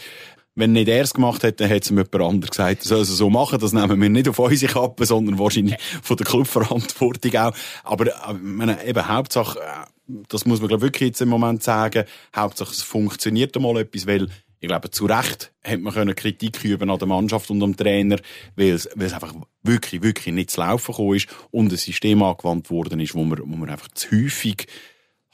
Wenn 0.54 0.72
nicht 0.72 0.88
er 0.88 1.02
es 1.02 1.12
gemacht 1.12 1.42
hätte, 1.42 1.64
dann 1.64 1.68
hätte 1.68 1.84
es 1.84 1.90
ihm 1.90 1.98
jemand 1.98 2.14
anderes 2.14 2.50
gesagt. 2.50 2.80
Das 2.80 2.88
soll 2.88 3.02
es 3.02 3.08
so 3.08 3.28
machen, 3.28 3.58
das 3.58 3.72
nehmen 3.72 4.00
wir 4.00 4.08
nicht 4.08 4.28
auf 4.28 4.38
unsere 4.38 4.72
Kappe, 4.72 5.04
sondern 5.04 5.38
wahrscheinlich 5.38 5.76
von 6.02 6.16
der 6.16 6.26
Clubverantwortung 6.26 7.34
auch. 7.36 7.52
Aber, 7.84 8.06
äh, 8.06 8.34
meine, 8.40 8.86
eben, 8.86 9.08
Hauptsache, 9.08 9.58
äh, 9.58 10.22
das 10.28 10.46
muss 10.46 10.60
man, 10.60 10.68
glaube 10.68 10.82
wirklich 10.82 11.08
jetzt 11.08 11.20
im 11.20 11.28
Moment 11.28 11.62
sagen, 11.62 12.04
Hauptsache 12.34 12.70
es 12.70 12.82
funktioniert 12.82 13.56
einmal 13.56 13.78
etwas, 13.78 14.06
weil 14.06 14.28
ich 14.66 14.68
glaube, 14.68 14.90
zu 14.90 15.06
Recht 15.06 15.52
hat 15.62 15.80
man 15.80 15.94
können 15.94 16.16
Kritik 16.16 16.64
üben 16.64 16.90
an 16.90 16.98
der 16.98 17.06
Mannschaft 17.06 17.50
und 17.52 17.62
am 17.62 17.76
Trainer, 17.76 18.18
weil 18.56 18.70
es, 18.70 18.88
weil 18.96 19.06
es 19.06 19.12
einfach 19.12 19.32
wirklich, 19.62 20.02
wirklich 20.02 20.34
nicht 20.34 20.50
zu 20.50 20.60
laufen 20.60 20.90
gekommen 20.90 21.14
ist 21.14 21.28
und 21.52 21.72
ein 21.72 21.76
System 21.76 22.20
angewandt 22.24 22.68
worden 22.68 22.98
ist, 22.98 23.14
wo 23.14 23.24
wir, 23.24 23.38
wo 23.38 23.56
wir 23.56 23.68
einfach 23.68 23.86
zu 23.94 24.10
häufig 24.10 24.66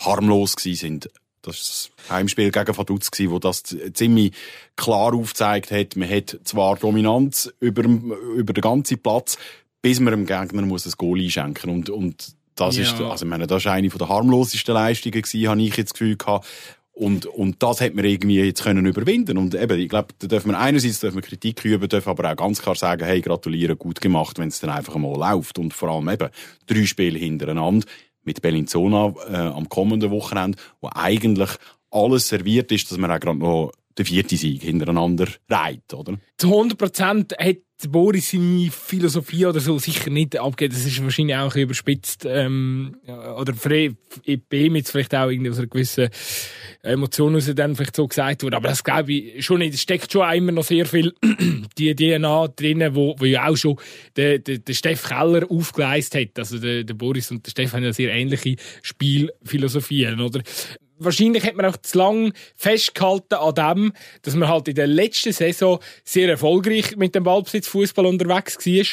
harmlos 0.00 0.56
gewesen 0.56 0.78
sind. 0.78 1.10
Das 1.40 1.56
ist 1.56 1.92
das 1.96 2.10
Heimspiel 2.10 2.50
gegen 2.50 2.76
Vaduz 2.76 3.08
wo 3.20 3.38
das 3.38 3.62
ziemlich 3.94 4.34
klar 4.76 5.14
aufgezeigt 5.14 5.70
hat. 5.70 5.96
Man 5.96 6.10
hat 6.10 6.38
zwar 6.44 6.76
Dominanz 6.76 7.50
über, 7.58 7.84
über 7.84 8.52
den 8.52 8.60
ganzen 8.60 8.98
Platz, 8.98 9.38
bis 9.80 9.98
man 9.98 10.12
dem 10.12 10.26
Gegner 10.26 10.62
muss 10.62 10.84
ein 10.84 10.92
Goal 10.98 11.20
einschenken 11.20 11.70
und, 11.70 11.88
und 11.88 12.36
das 12.54 12.76
ja. 12.76 12.82
ist, 12.82 13.00
also 13.00 13.24
ich 13.24 13.30
meine, 13.30 13.46
das 13.46 13.62
ist 13.62 13.68
eine 13.68 13.88
der 13.88 14.08
harmlosesten 14.08 14.74
Leistungen 14.74 15.22
gewesen, 15.22 15.48
habe 15.48 15.62
ich 15.62 15.74
jetzt 15.74 15.92
das 15.92 15.98
Gefühl 15.98 16.16
gehabt. 16.16 16.46
Und, 16.94 17.24
und 17.24 17.62
das 17.62 17.80
hat 17.80 17.94
man 17.94 18.04
irgendwie 18.04 18.40
jetzt 18.40 18.62
können 18.62 18.84
überwinden. 18.84 19.38
Und 19.38 19.54
eben, 19.54 19.80
ich 19.80 19.88
glaube, 19.88 20.08
da 20.18 20.26
dürfen 20.26 20.50
wir 20.50 20.58
einerseits 20.58 21.00
dürfen 21.00 21.16
wir 21.16 21.22
Kritik 21.22 21.64
üben, 21.64 21.88
dürfen 21.88 22.10
aber 22.10 22.30
auch 22.30 22.36
ganz 22.36 22.60
klar 22.60 22.74
sagen, 22.74 23.04
hey, 23.04 23.20
gratuliere, 23.22 23.76
gut 23.76 24.00
gemacht, 24.00 24.38
wenn 24.38 24.48
es 24.48 24.60
dann 24.60 24.70
einfach 24.70 24.96
mal 24.96 25.16
läuft. 25.16 25.58
Und 25.58 25.72
vor 25.72 25.88
allem 25.88 26.08
eben 26.10 26.28
drei 26.66 26.84
Spiele 26.84 27.18
hintereinander 27.18 27.86
mit 28.24 28.42
Bellinzona 28.42 29.14
äh, 29.30 29.36
am 29.36 29.68
kommenden 29.68 30.10
Wochenende, 30.10 30.58
wo 30.80 30.90
eigentlich 30.94 31.50
alles 31.90 32.28
serviert 32.28 32.70
ist, 32.72 32.90
dass 32.90 32.98
man 32.98 33.10
auch 33.10 33.20
gerade 33.20 33.38
noch 33.38 33.72
den 33.98 34.06
vierten 34.06 34.38
Sieg 34.38 34.62
hintereinander 34.62 35.28
reiht, 35.50 35.92
oder? 35.92 36.18
Zu 36.38 36.48
100 36.48 36.78
Prozent 36.78 37.34
hat 37.38 37.58
Boris 37.88 38.30
seine 38.30 38.70
Philosophie 38.70 39.46
oder 39.46 39.60
so 39.60 39.78
sicher 39.78 40.08
nicht 40.08 40.38
abgegeben. 40.38 40.74
Das 40.74 40.86
ist 40.86 41.02
wahrscheinlich 41.02 41.36
auch 41.36 41.54
überspitzt. 41.56 42.24
Ähm, 42.26 42.96
oder 43.06 43.52
bei 43.52 43.96
ihm 44.50 44.76
jetzt 44.76 44.92
vielleicht 44.92 45.14
auch 45.14 45.28
irgendwie 45.28 45.50
aus 45.50 45.58
einer 45.58 45.66
gewissen 45.66 46.08
Emotion 46.82 47.36
aus 47.36 47.52
dann 47.54 47.76
vielleicht 47.76 47.96
so 47.96 48.06
gesagt 48.08 48.42
wurde. 48.42 48.56
Aber 48.56 48.68
das 48.68 48.82
glaube 48.82 49.12
ich 49.12 49.44
schon 49.44 49.58
nicht. 49.58 49.74
Es 49.74 49.82
steckt 49.82 50.10
schon 50.10 50.30
immer 50.32 50.52
noch 50.52 50.64
sehr 50.64 50.86
viel 50.86 51.14
die 51.78 51.94
DNA 51.94 52.48
drin, 52.48 52.94
wo, 52.94 53.14
wo 53.18 53.24
ja 53.24 53.48
auch 53.48 53.56
schon 53.56 53.78
der, 54.16 54.38
der, 54.38 54.58
der 54.58 54.74
Steff 54.74 55.04
Keller 55.04 55.48
aufgeleistet 55.50 56.30
hat. 56.30 56.38
Also 56.38 56.58
der, 56.58 56.84
der 56.84 56.94
Boris 56.94 57.30
und 57.30 57.46
der 57.46 57.50
Steff 57.50 57.72
haben 57.72 57.84
ja 57.84 57.92
sehr 57.92 58.12
ähnliche 58.12 58.56
Spielphilosophien, 58.82 60.20
oder? 60.20 60.42
wahrscheinlich 61.04 61.44
hat 61.44 61.56
man 61.56 61.66
auch 61.66 61.76
zu 61.78 61.98
lang 61.98 62.32
festgehalten 62.56 63.34
an 63.34 63.54
dem, 63.54 63.92
dass 64.22 64.34
man 64.34 64.48
halt 64.48 64.68
in 64.68 64.74
der 64.74 64.86
letzten 64.86 65.32
Saison 65.32 65.80
sehr 66.04 66.28
erfolgreich 66.28 66.96
mit 66.96 67.14
dem 67.14 67.24
Ballbesitz 67.24 67.66
Fußball 67.68 68.06
unterwegs 68.06 68.58
war. 68.64 68.84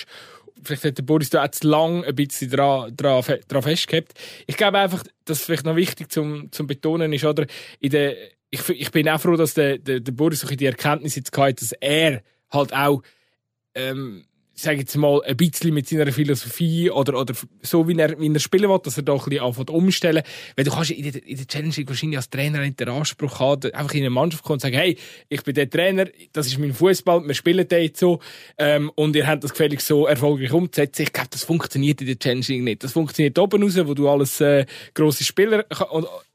Vielleicht 0.64 0.84
hat 0.84 0.98
der 0.98 1.04
Boris 1.04 1.30
da 1.30 1.44
auch 1.44 1.52
zu 1.52 1.68
lang 1.68 2.04
ein 2.04 2.16
bisschen 2.16 2.50
dran, 2.52 2.96
dran, 2.96 3.24
dran 3.48 3.62
festgehabt. 3.62 4.14
Ich 4.48 4.58
glaube 4.58 4.80
einfach, 4.80 5.04
dass 5.26 5.44
vielleicht 5.44 5.66
noch 5.66 5.76
wichtig 5.76 6.12
zum, 6.12 6.52
zum 6.52 6.68
Betonen 6.68 7.14
ist, 7.14 7.26
oder? 7.26 7.46
In 7.80 7.92
der, 7.92 8.16
ich, 8.50 8.68
ich 8.70 8.92
bin 8.92 9.08
auch 9.10 9.22
froh, 9.22 9.36
dass 9.36 9.54
der, 9.54 9.78
der, 9.78 10.00
der 10.00 10.12
Boris 10.12 10.42
so 10.42 10.48
die 10.48 10.66
Erkenntnis 10.66 11.16
jetzt 11.16 11.36
hat, 11.38 11.62
dass 11.62 11.72
er 11.74 12.22
halt 12.52 12.74
auch, 12.74 13.02
ähm, 13.76 14.26
sage 14.62 14.80
jetzt 14.80 14.96
mal, 14.96 15.22
ein 15.24 15.38
bisschen 15.38 15.74
mit 15.74 15.88
seiner 15.88 16.12
Philosophie 16.12 16.90
oder, 16.90 17.20
oder 17.20 17.34
so, 17.62 17.88
wie 17.88 17.98
er, 17.98 18.20
wie 18.20 18.32
er 18.32 18.40
spielen 18.40 18.70
will, 18.70 18.80
dass 18.84 18.98
er 18.98 19.04
da 19.04 19.14
ein 19.14 19.20
bisschen 19.20 19.44
anfängt 19.44 19.70
umstellen. 19.70 20.24
Weil 20.56 20.66
du 20.66 20.72
kannst 20.72 20.92
in 20.92 21.12
der, 21.12 21.26
in 21.26 21.38
der 21.38 21.48
Challenge 21.48 21.74
wahrscheinlich 21.88 22.18
als 22.18 22.30
Trainer 22.30 22.60
nicht 22.60 22.80
den 22.80 22.90
Anspruch 22.90 23.40
haben, 23.40 23.72
einfach 23.74 23.94
in 23.94 24.02
eine 24.02 24.10
Mannschaft 24.10 24.44
kommen 24.44 24.56
und 24.56 24.62
sagen, 24.62 24.76
hey, 24.76 24.98
ich 25.30 25.44
bin 25.44 25.54
der 25.54 25.70
Trainer, 25.70 26.06
das 26.34 26.48
ist 26.48 26.58
mein 26.60 26.74
Fußball, 26.74 27.28
wir 27.28 27.36
spielen 27.36 27.68
den 27.68 27.84
jetzt 27.84 28.00
so, 28.00 28.20
ähm, 28.58 28.92
und 28.96 29.16
ihr 29.16 29.28
habt 29.28 29.44
das 29.44 29.52
gefällig 29.52 29.82
so 29.82 30.08
erfolgreich 30.08 30.52
umzusetzen. 30.52 31.04
Ich 31.04 31.14
glaube, 31.14 31.30
das 31.32 31.44
funktioniert 31.44 32.02
in 32.02 32.08
der 32.08 32.20
Challenge 32.20 32.64
nicht. 32.64 32.84
Das 32.84 32.94
funktioniert 32.94 33.38
oben 33.40 33.64
raus, 33.64 33.78
wo 33.84 33.94
du 33.94 34.10
alles, 34.10 34.42
äh, 34.42 34.66
grosse 34.94 35.24
Spieler, 35.24 35.66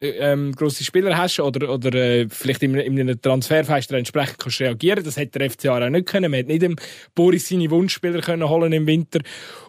äh, 0.00 0.08
ähm, 0.08 0.52
grosse 0.52 0.84
Spieler 0.84 1.16
hast 1.16 1.40
oder, 1.40 1.70
oder, 1.70 1.94
äh, 1.94 2.28
vielleicht 2.28 2.62
in, 2.62 2.74
in 2.74 3.00
einem 3.00 3.20
Transferfenster 3.20 3.96
entsprechend 3.96 4.38
kannst 4.38 4.60
reagieren. 4.60 5.04
Das 5.04 5.16
hätte 5.16 5.38
der 5.38 5.50
FCA 5.50 5.84
auch 5.84 5.90
nicht 5.90 6.06
können. 6.06 6.30
Man 6.30 6.40
hat 6.40 6.46
nicht 6.46 6.62
dem 6.62 6.76
Boris 7.14 7.48
seine 7.48 7.70
Wunschspieler 7.70 8.13
Spieler 8.14 8.23
können 8.23 8.49
holen 8.49 8.73
im 8.73 8.87
Winter. 8.87 9.21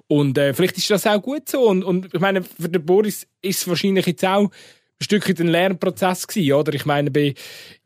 Und 0.07 0.37
äh, 0.37 0.53
vielleicht 0.53 0.77
ist 0.77 0.91
das 0.91 1.07
auch 1.07 1.21
gut 1.21 1.49
so. 1.49 1.67
Und, 1.67 1.83
und 1.83 2.13
ich 2.13 2.19
meine, 2.19 2.43
für 2.43 2.69
den 2.69 2.85
Boris 2.85 3.27
ist 3.41 3.61
es 3.61 3.67
wahrscheinlich 3.67 4.05
jetzt 4.05 4.25
auch 4.25 4.43
ein 4.43 5.03
Stückchen 5.03 5.37
ein 5.39 5.47
Lernprozess 5.47 6.27
gewesen, 6.27 6.53
oder? 6.53 6.73
Ich 6.73 6.85
meine, 6.85 7.11
bei, 7.11 7.33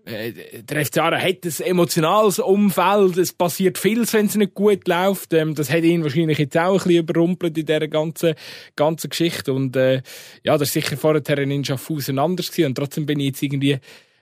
äh, 0.05 0.61
der 0.61 0.85
FC 0.85 0.97
Aarau 0.97 1.17
hat 1.17 1.45
ein 1.45 1.65
emotionales 1.65 2.39
Umfeld, 2.39 3.17
es 3.17 3.33
passiert 3.33 3.77
viel, 3.77 4.05
wenn 4.11 4.25
es 4.25 4.35
nicht 4.35 4.53
gut 4.53 4.87
läuft. 4.87 5.33
Ähm, 5.33 5.55
das 5.55 5.71
hat 5.71 5.83
ihn 5.83 6.03
wahrscheinlich 6.03 6.37
jetzt 6.37 6.57
auch 6.57 6.73
ein 6.73 6.77
bisschen 6.77 7.03
überrumpelt 7.03 7.57
in 7.57 7.65
dieser 7.65 7.87
ganzen, 7.87 8.35
ganzen 8.75 9.09
Geschichte. 9.09 9.53
Und 9.53 9.75
äh, 9.75 10.01
ja, 10.43 10.57
das 10.57 10.67
ist 10.69 10.73
sicher 10.73 10.97
vorher 10.97 11.37
in 11.37 11.65
Schaffhausen 11.65 12.19
anders 12.19 12.51
gewesen. 12.51 12.67
Und 12.67 12.75
trotzdem 12.75 13.05
bin 13.05 13.19
ich 13.19 13.27
jetzt 13.27 13.41
irgendwie, 13.43 13.77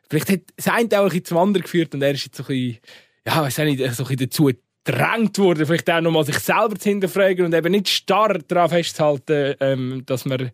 vielleicht 0.10 0.30
hat 0.30 0.42
es 0.56 0.68
einen 0.68 0.94
auch 0.94 1.00
ein 1.00 1.06
bisschen 1.06 1.26
zum 1.26 1.38
anderen 1.40 1.64
geführt 1.64 1.94
und 1.96 2.02
er 2.04 2.12
ist 2.12 2.26
jetzt 2.26 2.38
so 2.38 2.44
ein 2.44 2.48
bisschen, 2.48 2.78
ja, 3.26 3.42
weiß 3.42 3.58
nicht, 3.60 3.80
so 3.80 3.86
ein 3.86 3.92
bisschen 4.08 4.18
dazu 4.18 4.50
gedrängt 4.88 5.38
wurde, 5.38 5.66
vielleicht 5.66 5.90
auch 5.90 6.02
nochmal 6.02 6.24
sich 6.24 6.40
selber 6.40 6.76
zu 6.78 6.90
hinterfragen 6.90 7.46
und 7.46 7.54
eben 7.54 7.72
nicht 7.72 7.90
starr 7.90 8.40
daran 8.48 8.70
festzuhalten, 8.70 9.56
ähm, 9.60 10.04
dass 10.06 10.26
man 10.26 10.52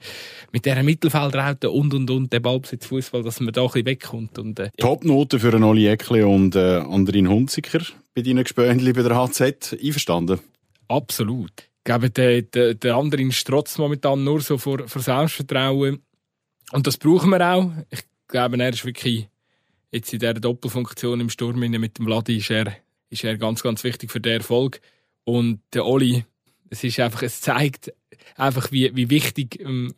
mit 0.52 0.66
dieser 0.66 0.84
Mittelfeldraute 0.84 1.70
und 1.70 1.94
und 1.94 2.10
und 2.10 2.34
der 2.34 2.40
Ballbesitz 2.40 2.88
Fußball, 2.88 3.24
dass 3.24 3.40
man 3.40 3.54
da 3.54 3.62
ein 3.62 3.68
bisschen 3.68 3.86
wegkommt. 3.86 4.40
Und, 4.40 4.60
äh, 4.60 4.72
Topnote 4.78 5.40
für 5.40 5.54
einen 5.54 5.64
Oli 5.64 5.88
Eckli 5.88 6.24
und 6.24 6.56
äh, 6.56 6.78
Andrin 6.78 7.30
Hunziker 7.30 7.82
bei 8.16 8.22
deinen 8.22 8.44
Gespöhnchen 8.44 8.94
bei 8.94 9.02
der 9.04 9.16
HZ. 9.16 9.78
Einverstanden? 9.82 10.40
Absolut. 10.88 11.52
Ich 11.58 11.84
glaube, 11.84 12.10
der, 12.10 12.42
der, 12.42 12.74
der 12.74 12.96
Andrin 12.96 13.32
strotzt 13.32 13.78
momentan 13.78 14.24
nur 14.24 14.42
so 14.42 14.58
vor, 14.58 14.88
vor 14.88 15.02
Selbstvertrauen. 15.02 16.02
Und 16.72 16.88
das 16.88 16.98
brauchen 16.98 17.30
wir 17.30 17.42
auch. 17.46 17.72
Ich 17.90 18.02
glaube, 18.28 18.58
er 18.58 18.70
ist 18.70 18.86
wirklich 18.86 19.28
jetzt 19.92 20.12
in 20.12 20.20
dieser 20.20 20.34
Doppelfunktion 20.34 21.20
im 21.20 21.30
Sturm 21.30 21.60
mit 21.60 21.98
dem 21.98 22.06
Vladi 22.06 22.38
ist 22.38 22.50
er 22.50 22.74
ist 23.14 23.24
er 23.24 23.38
ganz, 23.38 23.64
ganz 23.64 23.84
wichtig 23.84 24.12
für 24.12 24.20
den 24.20 24.34
Erfolg. 24.34 24.82
Und 25.24 25.62
der 25.74 25.86
Oli, 25.86 26.26
es 26.70 26.84
ist 26.84 27.00
einfach, 27.00 27.24
es 27.24 27.40
zeigt 27.42 27.94
einfach, 28.36 28.72
wie, 28.72 28.94
wie 28.96 29.10
wichtig 29.10 29.60
ähm, 29.62 29.94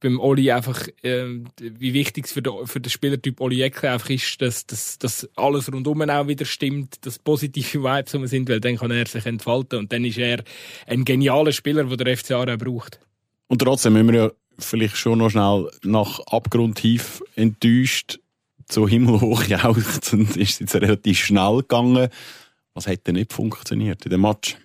beim 0.00 0.20
Oli 0.20 0.52
einfach, 0.52 0.86
äh, 1.02 1.40
wie 1.60 1.94
wichtig 1.94 2.26
es 2.26 2.32
für 2.32 2.42
den, 2.42 2.66
für 2.66 2.80
den 2.80 2.90
Spielertyp 2.90 3.40
Oli 3.40 3.62
Eckle 3.62 3.90
einfach 3.90 4.10
ist, 4.10 4.40
dass, 4.40 4.66
dass, 4.66 4.98
dass 4.98 5.28
alles 5.34 5.72
rundum 5.72 6.02
auch 6.02 6.28
wieder 6.28 6.44
stimmt, 6.44 7.04
dass 7.06 7.18
positive 7.18 7.82
Vibes 7.82 8.14
um 8.14 8.26
sind, 8.26 8.48
weil 8.48 8.60
dann 8.60 8.76
kann 8.76 8.90
er 8.90 9.06
sich 9.06 9.26
entfalten 9.26 9.78
und 9.78 9.92
dann 9.92 10.04
ist 10.04 10.18
er 10.18 10.44
ein 10.86 11.04
genialer 11.04 11.52
Spieler, 11.52 11.84
den 11.84 11.98
der 11.98 12.16
FC 12.16 12.32
Aarau 12.32 12.56
braucht. 12.56 13.00
Und 13.48 13.60
trotzdem 13.60 13.94
müssen 13.94 14.12
wir 14.12 14.14
ja 14.14 14.30
vielleicht 14.58 14.96
schon 14.96 15.18
noch 15.18 15.30
schnell 15.30 15.70
nach 15.82 16.20
abgrundtief 16.20 17.22
enttäuscht 17.34 18.18
zu 18.66 18.88
himmelhoch 18.88 19.44
jauchzend 19.48 20.36
ist 20.36 20.54
es 20.54 20.58
jetzt 20.60 20.74
relativ 20.74 21.18
schnell 21.18 21.58
gegangen. 21.58 22.08
Was 22.74 22.86
hat 22.86 23.06
denn 23.06 23.14
nicht 23.14 23.32
funktioniert 23.32 24.04
in 24.04 24.10
dem 24.10 24.20
Match? 24.22 24.56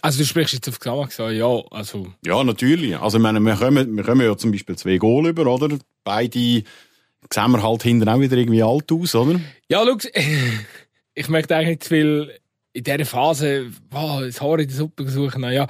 Also 0.00 0.18
du 0.20 0.24
sprichst 0.24 0.54
jetzt 0.54 0.68
auf 0.68 0.78
Gesamtgesang, 0.78 1.34
ja, 1.34 1.62
also... 1.70 2.12
Ja, 2.24 2.42
natürlich. 2.44 2.96
Also 2.96 3.18
ich 3.18 3.22
meine, 3.22 3.40
wir 3.40 3.56
kommen, 3.56 3.96
wir 3.96 4.04
kommen 4.04 4.20
ja 4.20 4.36
zum 4.36 4.52
Beispiel 4.52 4.76
zwei 4.76 4.96
Goal 4.96 5.28
über, 5.28 5.46
oder? 5.52 5.76
Beide 6.04 6.38
sehen 6.38 7.50
wir 7.50 7.62
halt 7.62 7.82
hinten 7.82 8.08
auch 8.08 8.20
wieder 8.20 8.36
irgendwie 8.36 8.62
alt 8.62 8.90
aus, 8.92 9.14
oder? 9.14 9.40
Ja, 9.68 9.84
schau, 9.84 9.96
ich 11.14 11.28
möchte 11.28 11.56
eigentlich 11.56 11.68
nicht 11.68 11.82
zu 11.84 11.88
viel 11.90 12.38
in 12.72 12.84
dieser 12.84 13.04
Phase 13.04 13.70
wow, 13.90 14.20
das 14.20 14.40
Haar 14.40 14.60
in 14.60 14.68
der 14.68 14.76
Suppe 14.76 15.08
suchen. 15.08 15.42
Ja, 15.44 15.66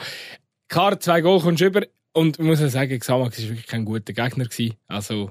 klar, 0.68 1.00
zwei 1.00 1.22
Goal 1.22 1.40
kommst 1.40 1.62
du 1.62 1.66
über 1.66 1.82
und 2.12 2.38
ich 2.38 2.44
muss 2.44 2.60
ja 2.60 2.68
sagen, 2.68 2.98
Xamax 2.98 3.40
war 3.42 3.48
wirklich 3.48 3.66
kein 3.66 3.84
guter 3.84 4.12
Gegner. 4.12 4.44
Gewesen. 4.44 4.74
Also 4.88 5.30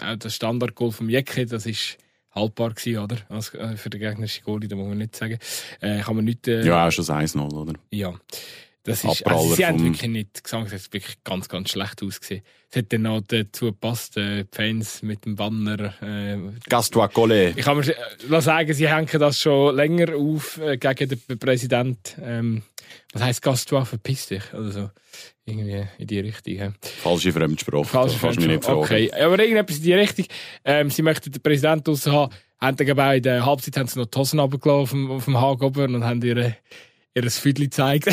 auch 0.00 0.16
das 0.16 0.34
Standard-Goal 0.34 0.92
vom 0.92 1.10
Jecke, 1.10 1.44
das 1.46 1.66
ist 1.66 1.98
haltbar 2.34 2.74
gewesen, 2.74 2.98
oder? 2.98 3.16
Also, 3.28 3.58
für 3.76 3.90
den 3.90 4.00
gegnerischen 4.00 4.44
Goalie, 4.44 4.68
da 4.68 4.76
muss 4.76 4.88
man 4.88 4.98
nicht 4.98 5.16
sagen. 5.16 5.38
Äh, 5.80 6.00
kann 6.00 6.16
man 6.16 6.24
nicht, 6.24 6.48
äh, 6.48 6.64
ja, 6.64 6.86
auch 6.86 6.90
schon 6.90 7.04
1-0, 7.04 7.52
oder? 7.52 7.74
Ja. 7.90 8.14
Das 8.86 9.02
ist, 9.02 9.26
also 9.26 9.54
sie 9.54 9.64
haben 9.64 9.82
wirklich 9.82 10.10
nicht 10.10 10.44
gesagt, 10.44 10.70
es 10.70 10.84
hat 10.84 10.92
wirklich 10.92 11.16
ganz, 11.24 11.48
ganz 11.48 11.70
schlecht 11.70 12.02
ausgesehen. 12.02 12.42
Es 12.70 12.76
hat 12.76 12.92
dann 12.92 13.02
noch 13.02 13.22
dazu 13.26 13.66
gepasst, 13.66 14.18
äh, 14.18 14.44
die 14.44 14.48
Fans 14.52 15.02
mit 15.02 15.24
dem 15.24 15.36
Banner, 15.36 15.94
äh, 16.02 16.36
Gaston 16.68 17.08
Collet. 17.10 17.56
Ich 17.56 17.64
kann 17.64 17.78
mir 17.78 18.42
sagen, 18.42 18.74
sie 18.74 18.88
hängen 18.88 19.08
das 19.18 19.40
schon 19.40 19.74
länger 19.74 20.14
auf, 20.14 20.58
äh, 20.58 20.76
gegen 20.76 21.08
den 21.08 21.38
Präsident, 21.38 22.16
ähm, 22.22 22.62
was 23.14 23.22
heisst 23.22 23.40
Gaston, 23.40 23.86
verpiss 23.86 24.26
dich, 24.26 24.52
oder 24.52 24.70
so. 24.70 24.90
Irgendwie 25.46 25.86
in 25.96 26.06
die 26.06 26.20
Richtung. 26.20 26.54
Ja. 26.54 26.72
Falsche 27.02 27.32
Fremdsprache. 27.32 27.84
Falsche 27.84 28.18
Fremdsprache. 28.18 28.76
Okay, 28.76 29.12
aber 29.12 29.38
irgendetwas 29.38 29.78
in 29.78 29.82
die 29.82 29.94
Richtung. 29.94 30.26
Ähm, 30.62 30.90
sie 30.90 31.02
möchten 31.02 31.32
den 31.32 31.40
Präsidenten 31.40 31.88
raus 31.88 32.06
haben. 32.06 32.34
Haben 32.60 32.76
dann 32.76 32.96
bei 32.96 33.20
der 33.20 33.46
Halbzeit 33.46 33.78
haben 33.78 33.86
sie 33.86 33.98
noch 33.98 34.06
die 34.06 34.18
Hosen 34.18 34.40
runtergelassen 34.40 34.82
auf 34.82 34.90
dem, 34.90 35.10
auf 35.10 35.24
dem 35.24 35.40
Hag 35.40 35.62
oben 35.62 35.94
und 35.94 36.04
haben 36.04 36.22
ihre, 36.22 36.56
ihr 37.14 37.30
Füdli 37.30 37.66
gezeigt. 37.66 38.06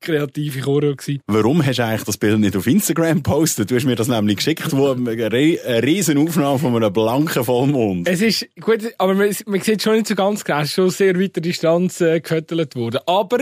kreative 0.00 0.60
Choreo 0.60 0.96
gewesen. 0.96 1.20
Warum 1.26 1.64
hast 1.64 1.78
du 1.78 1.84
eigentlich 1.84 2.04
das 2.04 2.16
Bild 2.16 2.38
nicht 2.40 2.56
auf 2.56 2.66
Instagram 2.66 3.22
gepostet? 3.22 3.70
Du 3.70 3.76
hast 3.76 3.84
mir 3.84 3.96
das 3.96 4.08
nämlich 4.08 4.36
geschickt, 4.36 4.72
wo 4.72 4.90
eine, 4.92 5.82
riesen 5.82 6.18
Aufnahme 6.18 6.58
von 6.58 6.74
einem 6.74 6.92
blanken 6.92 7.44
Vollmond. 7.44 8.08
Es 8.08 8.22
ist 8.22 8.48
gut, 8.60 8.80
aber 8.98 9.14
man, 9.14 9.34
man 9.46 9.60
sieht 9.60 9.82
schon 9.82 9.94
nicht 9.94 10.06
so 10.06 10.14
ganz 10.14 10.44
genau. 10.44 10.60
Es 10.60 10.70
ist 10.70 10.74
schon 10.74 10.90
sehr 10.90 11.20
weiter 11.20 11.40
Distanz 11.40 12.00
äh, 12.00 12.20
gefüttert 12.20 12.74
worden. 12.76 13.00
Aber 13.06 13.38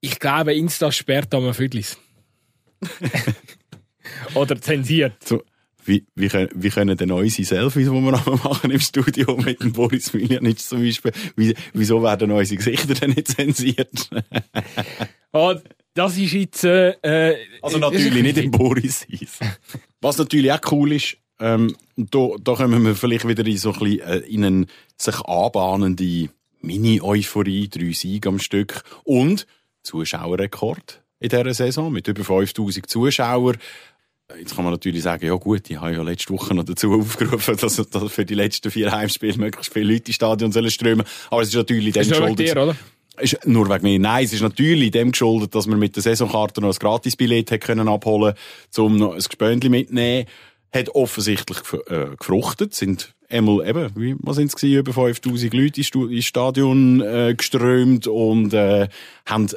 ich 0.00 0.18
glaube, 0.18 0.54
Insta 0.54 0.92
sperrt 0.92 1.34
am 1.34 1.52
Füdlis. 1.54 1.96
Oder 4.34 4.60
zensiert. 4.60 5.14
So, 5.24 5.42
wie, 5.84 6.06
wie, 6.14 6.28
können, 6.28 6.48
wie 6.54 6.70
können 6.70 6.96
denn 6.96 7.12
unsere 7.12 7.46
Selfies, 7.46 7.88
die 7.88 7.92
wir 7.92 8.00
machen 8.00 8.70
im 8.70 8.80
Studio 8.80 9.36
mit 9.36 9.62
dem 9.62 9.72
Boris 9.72 10.12
Miljanic 10.12 10.58
zum 10.58 10.82
Beispiel, 10.82 11.12
wie, 11.36 11.54
wieso 11.72 12.02
werden 12.02 12.30
unsere 12.30 12.56
Gesichter 12.56 12.94
denn 12.94 13.10
nicht 13.10 13.28
zensiert? 13.28 14.10
oh, 15.32 15.54
das 15.94 16.16
ist 16.16 16.32
jetzt... 16.32 16.64
Äh, 16.64 17.36
also 17.62 17.78
natürlich 17.78 18.22
nicht 18.22 18.38
im 18.38 18.50
Boris 18.50 19.06
Was 20.00 20.18
natürlich 20.18 20.52
auch 20.52 20.60
cool 20.72 20.92
ist, 20.92 21.16
ähm, 21.40 21.76
da, 21.96 22.28
da 22.40 22.54
kommen 22.54 22.84
wir 22.84 22.94
vielleicht 22.94 23.26
wieder 23.26 23.44
in 23.46 23.56
so 23.56 23.72
ein 23.72 23.78
bisschen, 23.78 24.00
äh, 24.00 24.18
in 24.18 24.44
eine 24.44 24.66
sich 24.96 25.20
anbahnende 25.20 26.28
Mini-Euphorie, 26.60 27.68
drei 27.68 27.92
Siege 27.92 28.28
am 28.28 28.38
Stück 28.38 28.82
und 29.04 29.46
Zuschauerrekord 29.82 31.02
in 31.20 31.28
dieser 31.28 31.54
Saison 31.54 31.92
mit 31.92 32.08
über 32.08 32.24
5000 32.24 32.88
Zuschauern. 32.88 33.56
Jetzt 34.38 34.56
kann 34.56 34.64
man 34.64 34.72
natürlich 34.72 35.02
sagen, 35.02 35.26
ja 35.26 35.34
gut, 35.34 35.68
ich 35.68 35.76
habe 35.78 35.92
ja 35.92 36.02
letzte 36.02 36.32
Woche 36.32 36.54
noch 36.54 36.64
dazu 36.64 36.92
aufgerufen, 36.94 37.56
dass, 37.60 37.76
dass 37.76 38.12
für 38.12 38.24
die 38.24 38.34
letzten 38.34 38.70
vier 38.70 38.90
Heimspiele 38.90 39.36
möglichst 39.36 39.72
viele 39.72 39.92
Leute 39.92 40.06
ins 40.06 40.16
Stadion 40.16 40.50
sollen 40.50 40.70
strömen. 40.70 41.04
Aber 41.30 41.42
es 41.42 41.48
ist 41.48 41.54
natürlich 41.54 41.92
dem 41.92 42.08
geschuldet. 42.08 42.38
Dir, 42.48 42.62
oder? 42.62 42.76
Ist 43.18 43.46
nur 43.46 43.68
wegen 43.68 43.84
mir. 43.84 43.98
Nein, 43.98 44.24
es 44.24 44.32
ist 44.32 44.40
natürlich 44.40 44.90
dem 44.90 45.12
geschuldet, 45.12 45.54
dass 45.54 45.66
man 45.66 45.78
mit 45.78 45.94
der 45.94 46.02
Saisonkarte 46.02 46.60
noch 46.60 46.70
ein 46.70 46.78
Gratisbillett 46.78 47.60
können 47.60 47.86
abholen, 47.86 48.34
um 48.76 48.96
noch 48.96 49.12
ein 49.12 49.18
Gespöndli 49.18 49.68
mitnehmen. 49.68 50.26
Hat 50.72 50.88
offensichtlich 50.88 51.58
äh, 51.88 52.16
gefruchtet, 52.18 52.74
sind 52.74 53.14
einmal 53.28 53.68
eben, 53.68 53.90
wie, 53.94 54.16
was 54.20 54.36
sind 54.36 54.46
es 54.46 54.56
gewesen, 54.56 54.78
über 54.78 54.92
5000 54.92 55.54
Leute 55.54 55.80
ins 55.80 56.24
Stadion 56.24 57.00
äh, 57.00 57.34
geströmt 57.36 58.08
und 58.08 58.52
äh, 58.54 58.88
haben 59.26 59.48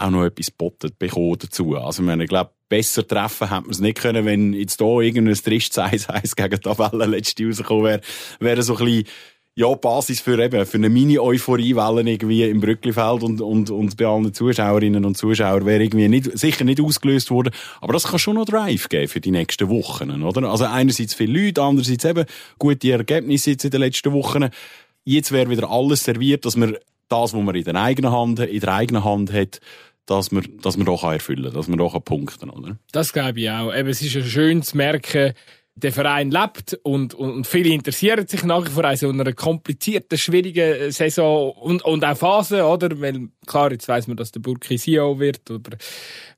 auch 0.00 0.10
noch 0.10 0.24
etwas 0.24 0.46
geboten 0.46 0.90
bekommen 0.98 1.36
dazu. 1.38 1.76
Also, 1.76 2.02
meine, 2.02 2.24
ich 2.24 2.28
glaube, 2.28 2.50
besser 2.68 3.06
treffen 3.06 3.50
hätte 3.50 3.62
man 3.62 3.70
es 3.70 3.80
nicht 3.80 3.98
können, 3.98 4.24
wenn 4.24 4.52
jetzt 4.54 4.80
hier 4.80 5.00
irgendein 5.00 5.34
tristes 5.34 5.78
1-1 5.78 6.36
gegen 6.36 6.50
die 6.50 6.58
Tabelle 6.58 7.06
letzte 7.06 7.46
rausgekommen 7.46 7.84
wäre. 7.84 8.00
Wäre 8.38 8.62
so 8.62 8.76
ein 8.76 8.84
bisschen, 8.84 9.04
ja, 9.56 9.74
Basis 9.74 10.20
für 10.20 10.42
eben, 10.42 10.64
für 10.64 10.78
eine 10.78 10.88
Mini-Euphorie-Welle 10.88 12.08
irgendwie 12.08 12.44
im 12.44 12.60
Brücklifeld 12.60 13.22
und, 13.22 13.40
und, 13.40 13.68
und 13.70 13.96
bei 13.96 14.06
allen 14.06 14.32
Zuschauerinnen 14.32 15.04
und 15.04 15.18
Zuschauern 15.18 15.66
wäre 15.66 15.82
irgendwie 15.82 16.08
nicht, 16.08 16.38
sicher 16.38 16.64
nicht 16.64 16.80
ausgelöst 16.80 17.30
worden. 17.30 17.52
Aber 17.80 17.92
das 17.92 18.04
kann 18.04 18.18
schon 18.18 18.36
noch 18.36 18.46
Drive 18.46 18.88
geben 18.88 19.08
für 19.08 19.20
die 19.20 19.32
nächsten 19.32 19.68
Wochen, 19.68 20.22
oder? 20.22 20.48
Also 20.48 20.64
einerseits 20.64 21.14
viele 21.14 21.46
Leute, 21.46 21.62
andererseits 21.62 22.04
eben 22.04 22.24
gute 22.58 22.92
Ergebnisse 22.92 23.50
jetzt 23.50 23.64
in 23.64 23.70
den 23.70 23.80
letzten 23.80 24.12
Wochen. 24.12 24.48
Jetzt 25.04 25.32
wäre 25.32 25.50
wieder 25.50 25.68
alles 25.68 26.04
serviert, 26.04 26.44
dass 26.44 26.56
man 26.56 26.76
das, 27.08 27.34
was 27.34 27.42
man 27.42 27.54
in 27.54 27.64
der 27.64 27.74
eigenen 27.74 28.12
Hand, 28.12 28.38
in 28.38 28.60
der 28.60 28.72
eigenen 28.72 29.04
Hand 29.04 29.32
hat, 29.32 29.60
dass 30.10 30.32
man, 30.32 30.44
dass 30.60 30.76
man 30.76 30.86
doch 30.86 31.04
erfüllen 31.04 31.44
kann, 31.44 31.54
dass 31.54 31.68
man 31.68 31.78
doch 31.78 31.98
punkten 32.04 32.50
oder? 32.50 32.76
Das 32.92 33.12
glaube 33.12 33.40
ich 33.40 33.50
auch. 33.50 33.72
Eben, 33.72 33.88
es 33.88 34.02
ist 34.02 34.14
ja 34.14 34.22
schön 34.22 34.62
zu 34.62 34.76
merken, 34.76 35.34
der 35.76 35.92
Verein 35.92 36.30
lebt 36.30 36.78
und, 36.82 37.14
und 37.14 37.46
viele 37.46 37.70
interessieren 37.70 38.26
sich 38.26 38.42
nach 38.42 38.66
wie 38.66 38.70
vor 38.70 38.84
an 38.84 38.96
so 38.96 39.08
einer 39.08 39.32
komplizierten, 39.32 40.18
schwierigen 40.18 40.90
Saison 40.90 41.52
und, 41.52 41.82
und 41.84 42.04
auch 42.04 42.16
Phase, 42.16 42.64
oder? 42.64 43.00
Weil, 43.00 43.28
klar, 43.46 43.70
jetzt 43.70 43.88
weiss 43.88 44.06
man, 44.08 44.16
dass 44.16 44.32
der 44.32 44.40
Burki 44.40 44.76
CEO 44.76 45.18
wird, 45.18 45.48
oder 45.48 45.78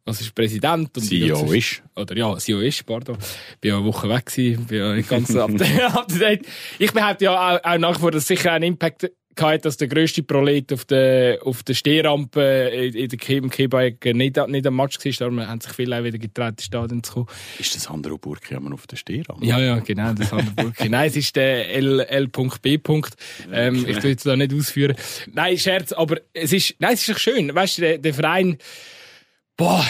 was 0.05 0.21
ist 0.21 0.35
Präsident? 0.35 0.97
Und 0.97 1.02
CEO 1.02 1.50
ist. 1.52 1.83
Oder 1.97 2.17
ja, 2.17 2.37
CEO 2.37 2.61
ist, 2.61 2.85
pardon. 2.85 3.17
Bin 3.61 3.71
ja 3.71 3.79
eine 3.79 3.87
Woche 3.87 4.09
weg 4.09 4.26
gewesen, 4.26 4.67
bin 4.67 4.79
ja 4.79 4.95
nicht 4.95 5.09
ganz 5.09 5.35
up 5.37 5.50
to 5.50 6.19
date. 6.19 6.47
Ich 6.79 6.93
behaupte 6.93 7.25
ja 7.25 7.57
auch, 7.57 7.64
auch 7.64 7.79
nach 7.79 7.97
wie 7.97 8.00
vor, 8.00 8.11
dass 8.11 8.26
sicher 8.26 8.52
ein 8.52 8.62
Impact 8.62 9.11
gehabt, 9.35 9.65
dass 9.65 9.77
der 9.77 9.89
grösste 9.89 10.23
Prolet 10.23 10.73
auf 10.73 10.85
der, 10.85 11.39
auf 11.43 11.62
der 11.62 11.75
Stehrampe 11.75 12.69
in 12.95 13.09
der 13.09 13.19
Kim 13.19 13.51
Kebike 13.51 14.15
nicht, 14.15 14.37
nicht 14.49 14.67
am 14.67 14.77
Match 14.77 14.99
war. 15.05 15.12
Darum 15.12 15.47
haben 15.47 15.61
sich 15.61 15.73
viele 15.73 15.99
auch 15.99 16.05
wieder 16.05 16.19
getraut, 16.19 16.53
ins 16.53 16.65
Stadion 16.65 17.03
zu 17.03 17.12
kommen. 17.12 17.27
Ist 17.59 17.75
das 17.75 17.87
andere 17.89 18.19
Burki 18.19 18.55
immer 18.55 18.75
auf 18.75 18.87
der 18.87 18.97
Stehrampe? 18.97 19.45
Ja, 19.45 19.59
ja, 19.59 19.79
genau, 19.81 20.12
das 20.12 20.33
andere 20.33 20.55
Burki. 20.55 20.89
Nein, 20.89 21.09
es 21.09 21.17
ist 21.17 21.37
der 21.37 21.71
L.B. 21.75 22.79
Ähm, 23.53 23.87
ich 23.89 23.99
tue 23.99 24.11
jetzt 24.11 24.27
da 24.27 24.37
nicht 24.37 24.55
ausführen. 24.55 24.97
Nein, 25.33 25.59
Scherz, 25.59 25.93
aber 25.93 26.19
es 26.33 26.53
ist, 26.53 26.75
nein, 26.79 26.95
es 26.95 27.01
ist 27.01 27.11
doch 27.11 27.19
schön. 27.19 27.55
Weißt 27.55 27.79
du, 27.79 27.83
der, 27.83 27.99
der 27.99 28.15
Verein, 28.15 28.59
Boah, 29.57 29.85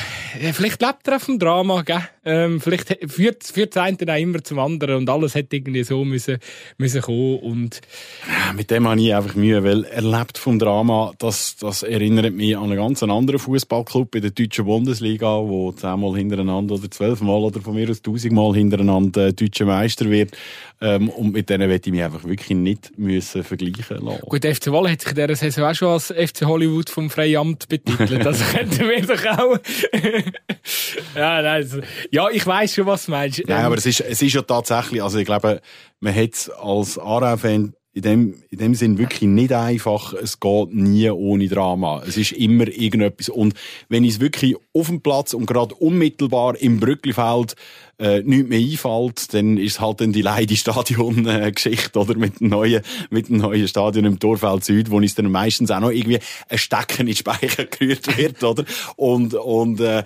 vielleicht 0.53 0.83
lebt 0.83 1.07
er 1.07 1.17
auf 1.17 1.27
dem 1.27 1.39
Drama, 1.39 1.83
gell? 1.83 2.03
Ähm, 2.25 2.61
vielleicht 2.61 2.97
führt, 3.11 3.45
führt 3.45 3.75
das 3.75 3.83
eine 3.83 3.97
auch 4.13 4.17
immer 4.17 4.45
zum 4.45 4.61
anderen 4.61 4.97
und 4.97 5.11
alles 5.11 5.35
hätte 5.35 5.57
irgendwie 5.57 5.83
so 5.83 6.05
müssen, 6.05 6.39
müssen 6.79 7.03
kommen 7.03 7.39
und... 7.41 7.81
Ja, 8.29 8.53
mit 8.53 8.71
dem 8.71 8.87
habe 8.87 9.01
ich 9.01 9.15
einfach 9.15 9.35
Mühe, 9.35 9.65
weil 9.65 9.85
er 9.85 10.03
lebt 10.03 10.39
vom 10.39 10.59
Drama, 10.59 11.13
das, 11.19 11.57
das 11.57 11.83
erinnert 11.83 12.33
mich 12.33 12.57
an 12.57 12.65
einen 12.65 12.77
ganz 12.77 13.03
anderen 13.03 13.41
Fußballclub 13.41 14.15
in 14.15 14.23
der 14.23 14.31
deutschen 14.31 14.67
Bundesliga, 14.67 15.39
wo 15.39 15.73
zehnmal 15.73 16.17
hintereinander 16.17 16.77
oder 16.77 16.91
zwölfmal 16.91 17.43
oder 17.43 17.61
von 17.61 17.75
mir 17.75 17.91
aus 17.91 18.03
tausendmal 18.03 18.55
hintereinander 18.55 19.33
deutscher 19.33 19.65
Meister 19.65 20.09
wird. 20.09 20.37
Ähm, 20.81 21.11
und 21.11 21.33
mit 21.33 21.49
denen 21.49 21.69
werde 21.69 21.83
ich 21.87 21.93
mich 21.93 22.03
einfach 22.03 22.25
wirklich 22.25 22.59
nicht 22.59 22.99
müssen 22.99 23.45
vergleichen 23.45 24.05
lassen. 24.05 24.21
Gut, 24.23 24.43
der 24.43 24.55
FC 24.55 24.67
Wolle 24.73 24.91
hat 24.91 25.01
sich 25.01 25.11
in 25.11 25.17
dieser 25.17 25.37
Saison 25.37 25.65
auch 25.65 25.75
schon 25.75 25.89
als 25.89 26.07
FC 26.09 26.45
Hollywood 26.45 26.91
vom 26.91 27.09
Freiamt 27.09 27.69
betitelt. 27.69 28.27
Das 28.27 28.41
könnten 28.53 28.89
wir 28.89 29.07
doch 29.07 29.39
auch. 29.39 29.59
ja, 31.17 31.43
nein, 31.43 31.83
ja, 32.13 32.29
ich 32.31 32.47
weiß 32.47 32.75
schon, 32.75 32.87
was 32.87 33.07
du 33.07 33.13
meinst. 33.13 33.43
Nein, 33.49 33.65
aber 33.65 33.77
es 33.77 33.87
ist, 33.87 34.01
es 34.01 34.21
ist 34.21 34.35
ja 34.35 34.43
tatsächlich, 34.43 35.03
also 35.03 35.19
ich 35.19 35.25
glaube, 35.25 35.63
man 36.01 36.15
hat 36.15 36.51
als 36.61 36.99
Aarau-Fan 36.99 37.73
in 37.95 38.03
dem, 38.03 38.43
in 38.51 38.59
dem 38.59 38.75
Sinn 38.75 38.99
wirklich 38.99 39.29
nicht 39.29 39.53
einfach. 39.53 40.13
Es 40.15 40.41
geht 40.41 40.75
nie 40.75 41.11
ohne 41.11 41.49
Drama. 41.49 42.03
Es 42.07 42.17
ist 42.17 42.33
immer 42.33 42.67
irgendetwas. 42.69 43.29
Und 43.29 43.55
wenn 43.89 44.05
es 44.05 44.21
wirklich 44.21 44.57
auf 44.73 44.87
dem 44.87 45.01
Platz 45.03 45.35
und 45.35 45.47
gerade 45.47 45.75
unmittelbar 45.75 46.57
im 46.59 46.81
Brücklifeld 46.81 47.55
äh, 47.99 48.23
nichts 48.23 48.49
mehr 48.49 48.61
einfällt, 48.61 49.35
dann 49.35 49.59
ist 49.59 49.81
halt 49.81 50.01
dann 50.01 50.13
die 50.13 50.23
leide 50.23 50.57
Stadion-Geschichte, 50.57 51.99
oder? 51.99 52.15
Mit 52.17 52.41
dem 52.41 52.49
neuen, 52.49 52.83
mit 53.11 53.29
dem 53.29 53.39
neuen 53.39 53.69
Stadion 53.69 54.07
im 54.07 54.19
Torfeld 54.19 54.65
Süd, 54.65 54.91
wo 54.91 55.01
es 55.01 55.15
dann 55.15 55.31
meistens 55.31 55.71
auch 55.71 55.81
noch 55.81 55.91
irgendwie 55.91 56.21
ein 56.49 56.59
Stecken 56.59 57.03
in 57.03 57.07
die 57.09 57.17
Speicher 57.17 57.65
gerührt 57.67 58.17
wird, 58.19 58.43
oder? 58.43 58.65
Und, 58.97 59.35
und, 59.35 59.81
äh, 59.81 60.05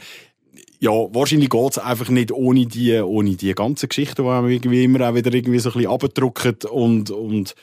ja, 0.80 0.90
wahrscheinlich 0.90 1.50
geht's 1.50 1.78
einfach 1.78 2.08
nicht 2.08 2.32
ohne 2.32 2.66
die, 2.66 2.98
ohne 3.00 3.36
die 3.36 3.54
ganzen 3.54 3.88
Geschichten, 3.88 4.22
die 4.22 4.28
einem 4.28 4.48
irgendwie 4.48 4.84
immer 4.84 5.08
auch 5.08 5.14
wieder 5.14 5.32
irgendwie 5.32 5.58
so 5.58 5.70
ein 5.70 5.74
bisschen 5.74 5.90
abdrücken 5.90 6.56
und, 6.70 7.10
und, 7.10 7.54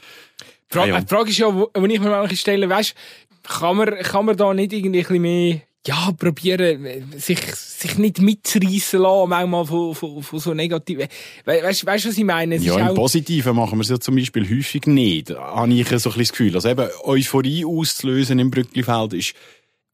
die 0.71 0.75
Frage, 0.75 0.91
ja. 0.91 1.01
die 1.01 1.07
Frage 1.07 1.29
ist 1.29 1.37
ja, 1.37 1.53
wo, 1.53 1.69
wo 1.73 1.85
ich 1.85 1.99
mir 1.99 2.09
manchmal 2.09 2.35
stelle, 2.35 2.67
weißt, 2.67 2.95
kann 3.43 3.77
man, 3.77 3.95
kann 3.99 4.25
man 4.25 4.35
da 4.35 4.53
nicht 4.53 4.73
irgendwie 4.73 4.99
ein 4.99 5.03
bisschen 5.03 5.21
mehr, 5.21 5.61
ja, 5.85 6.11
probieren, 6.17 7.03
sich, 7.17 7.39
sich 7.55 7.97
nicht 7.97 8.21
mitzureissen 8.21 9.01
lassen, 9.01 9.29
manchmal 9.29 9.65
von, 9.65 9.93
von, 9.93 10.23
von 10.23 10.39
so 10.39 10.53
negativen, 10.53 11.07
weißt, 11.45 11.85
weißt, 11.85 12.07
was 12.07 12.17
ich 12.17 12.23
meine? 12.23 12.55
Es 12.55 12.63
ja, 12.63 12.79
im 12.79 12.87
auch... 12.87 12.95
Positiven 12.95 13.55
machen 13.55 13.77
wir 13.77 13.83
es 13.83 13.89
ja 13.89 13.99
zum 13.99 14.15
Beispiel 14.15 14.49
häufig 14.49 14.87
nicht, 14.87 15.31
habe 15.31 15.73
ich 15.73 15.87
so 15.87 15.93
ein 15.93 15.99
bisschen 15.99 16.19
das 16.19 16.31
Gefühl. 16.31 16.55
Also 16.55 16.69
eben, 16.69 16.87
Euphorie 17.03 17.65
auszulösen 17.65 18.39
im 18.39 18.49
Brücklifeld 18.49 19.13
ist, 19.13 19.33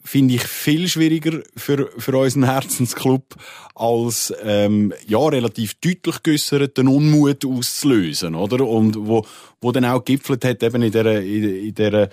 finde 0.09 0.33
ich 0.33 0.43
viel 0.43 0.87
schwieriger 0.87 1.43
für, 1.55 1.91
für 1.95 2.17
unseren 2.17 2.45
Herzensclub, 2.45 3.35
als 3.75 4.33
ähm, 4.43 4.91
ja, 5.05 5.19
relativ 5.19 5.75
deutlich 5.75 6.23
geäusserten 6.23 6.87
Unmut 6.87 7.45
auszulösen, 7.45 8.33
oder? 8.33 8.67
Und 8.67 8.95
wo, 8.97 9.23
wo 9.61 9.71
dann 9.71 9.85
auch 9.85 10.03
gipfelt 10.03 10.43
hat, 10.45 10.63
eben 10.63 10.81
in 10.81 10.91
der, 10.91 11.21
in, 11.21 11.75
der 11.75 12.09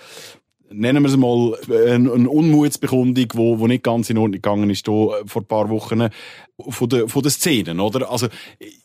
nennen 0.69 1.01
wir 1.01 1.09
es 1.09 1.17
mal, 1.17 1.57
eine, 1.69 2.13
eine 2.13 2.29
Unmutsbekundung, 2.29 3.25
wo, 3.33 3.57
wo 3.57 3.65
nicht 3.65 3.83
ganz 3.83 4.11
in 4.11 4.19
Ordnung 4.19 4.33
gegangen 4.33 4.69
ist, 4.69 4.85
hier 4.85 5.23
vor 5.25 5.41
ein 5.41 5.47
paar 5.47 5.67
Wochen, 5.69 6.09
von 6.69 6.89
der, 6.89 7.07
von 7.07 7.21
der 7.21 7.31
Szenen, 7.31 7.79
oder? 7.79 8.09
Also, 8.09 8.27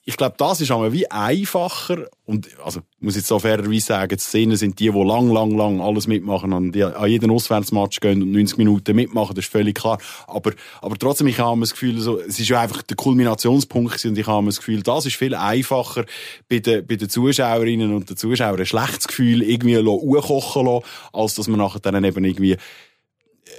ich 0.04 0.16
glaube, 0.16 0.34
das 0.36 0.60
ist 0.60 0.70
einmal 0.70 0.92
wie 0.92 1.10
einfacher, 1.10 2.06
und, 2.26 2.48
also, 2.62 2.80
ich 2.80 3.02
muss 3.02 3.16
jetzt 3.16 3.28
so 3.28 3.38
fairerweise 3.38 3.86
sagen, 3.86 4.16
die 4.16 4.22
Szenen 4.22 4.56
sind 4.56 4.78
die, 4.78 4.90
die 4.90 5.02
lang, 5.04 5.30
lang, 5.30 5.56
lang 5.56 5.80
alles 5.80 6.06
mitmachen, 6.06 6.52
an, 6.52 6.70
die, 6.70 6.84
an 6.84 7.08
jeden 7.08 7.30
Auswärtsmatch 7.30 8.00
gehen 8.00 8.22
und 8.22 8.32
90 8.32 8.58
Minuten 8.58 8.94
mitmachen, 8.94 9.34
das 9.34 9.46
ist 9.46 9.52
völlig 9.52 9.74
klar. 9.74 9.98
Aber, 10.26 10.52
aber 10.82 10.98
trotzdem, 10.98 11.28
ich 11.28 11.38
habe 11.38 11.60
das 11.60 11.72
Gefühl, 11.72 11.98
so, 12.00 12.20
es 12.20 12.38
ist 12.38 12.48
ja 12.48 12.60
einfach 12.60 12.82
der 12.82 12.96
Kulminationspunkt 12.96 14.04
und 14.04 14.18
ich 14.18 14.26
habe 14.26 14.46
das 14.46 14.58
Gefühl, 14.58 14.82
das 14.82 15.06
ist 15.06 15.16
viel 15.16 15.34
einfacher 15.34 16.04
bei 16.50 16.58
den, 16.58 16.86
bei 16.86 16.96
den 16.96 17.08
Zuschauerinnen 17.08 17.94
und 17.94 18.10
den 18.10 18.16
Zuschauern 18.18 18.60
ein 18.60 18.66
schlechtes 18.66 19.08
Gefühl 19.08 19.42
irgendwie 19.42 19.78
hochkochen 19.78 20.66
lassen, 20.66 20.84
als 21.12 21.34
dass 21.36 21.48
man 21.48 21.58
nachher 21.58 21.80
dann 21.80 22.04
eben 22.04 22.24
irgendwie 22.24 22.58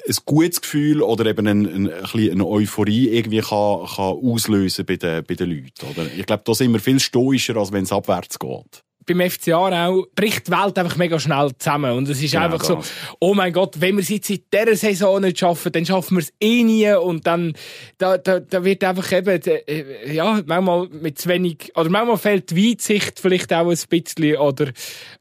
ein 0.07 0.15
gutes 0.25 0.61
Gefühl 0.61 1.01
oder 1.01 1.25
eben 1.25 1.47
ein, 1.47 1.65
ein, 1.65 1.89
ein 1.89 2.31
eine 2.31 2.45
Euphorie 2.45 3.09
irgendwie 3.09 3.41
kann, 3.41 3.85
kann 3.85 4.17
auslösen 4.21 4.85
bei 4.85 4.95
den, 4.95 5.23
bei 5.23 5.35
den 5.35 5.49
Leuten. 5.49 5.85
Oder? 5.91 6.07
Ich 6.17 6.25
glaube, 6.25 6.43
da 6.45 6.53
sind 6.53 6.71
wir 6.73 6.79
viel 6.79 6.99
stoischer, 6.99 7.57
als 7.57 7.71
wenn 7.71 7.83
es 7.83 7.91
abwärts 7.91 8.39
geht 8.39 8.83
beim 9.05 9.29
FCA 9.29 9.87
auch 9.87 10.05
bricht 10.15 10.47
die 10.47 10.51
Welt 10.51 10.77
einfach 10.77 10.95
mega 10.97 11.19
schnell 11.19 11.51
zusammen. 11.57 11.91
Und 11.91 12.09
es 12.09 12.21
ist 12.21 12.31
genau 12.31 12.45
einfach 12.45 12.63
so, 12.63 12.81
oh 13.19 13.33
mein 13.33 13.53
Gott, 13.53 13.79
wenn 13.79 13.95
wir 13.95 14.01
es 14.01 14.09
jetzt 14.09 14.29
in 14.29 14.39
dieser 14.53 14.75
Saison 14.75 15.21
nicht 15.21 15.39
schaffen, 15.39 15.71
dann 15.71 15.85
schaffen 15.85 16.17
wir 16.17 16.21
es 16.21 16.33
eh 16.39 16.63
nie. 16.63 16.91
Und 16.93 17.27
dann, 17.27 17.53
da, 17.97 18.17
da, 18.17 18.39
da 18.39 18.63
wird 18.63 18.83
einfach 18.83 19.11
eben, 19.11 19.41
äh, 19.41 20.13
ja, 20.13 20.41
manchmal 20.45 20.87
mit 20.89 21.19
zu 21.19 21.29
wenig, 21.29 21.71
oder 21.75 21.89
manchmal 21.89 22.17
fehlt 22.17 22.51
die 22.51 22.71
Weitsicht 22.71 23.19
vielleicht 23.19 23.53
auch 23.53 23.69
ein 23.69 23.77
bisschen, 23.89 24.37
oder 24.37 24.71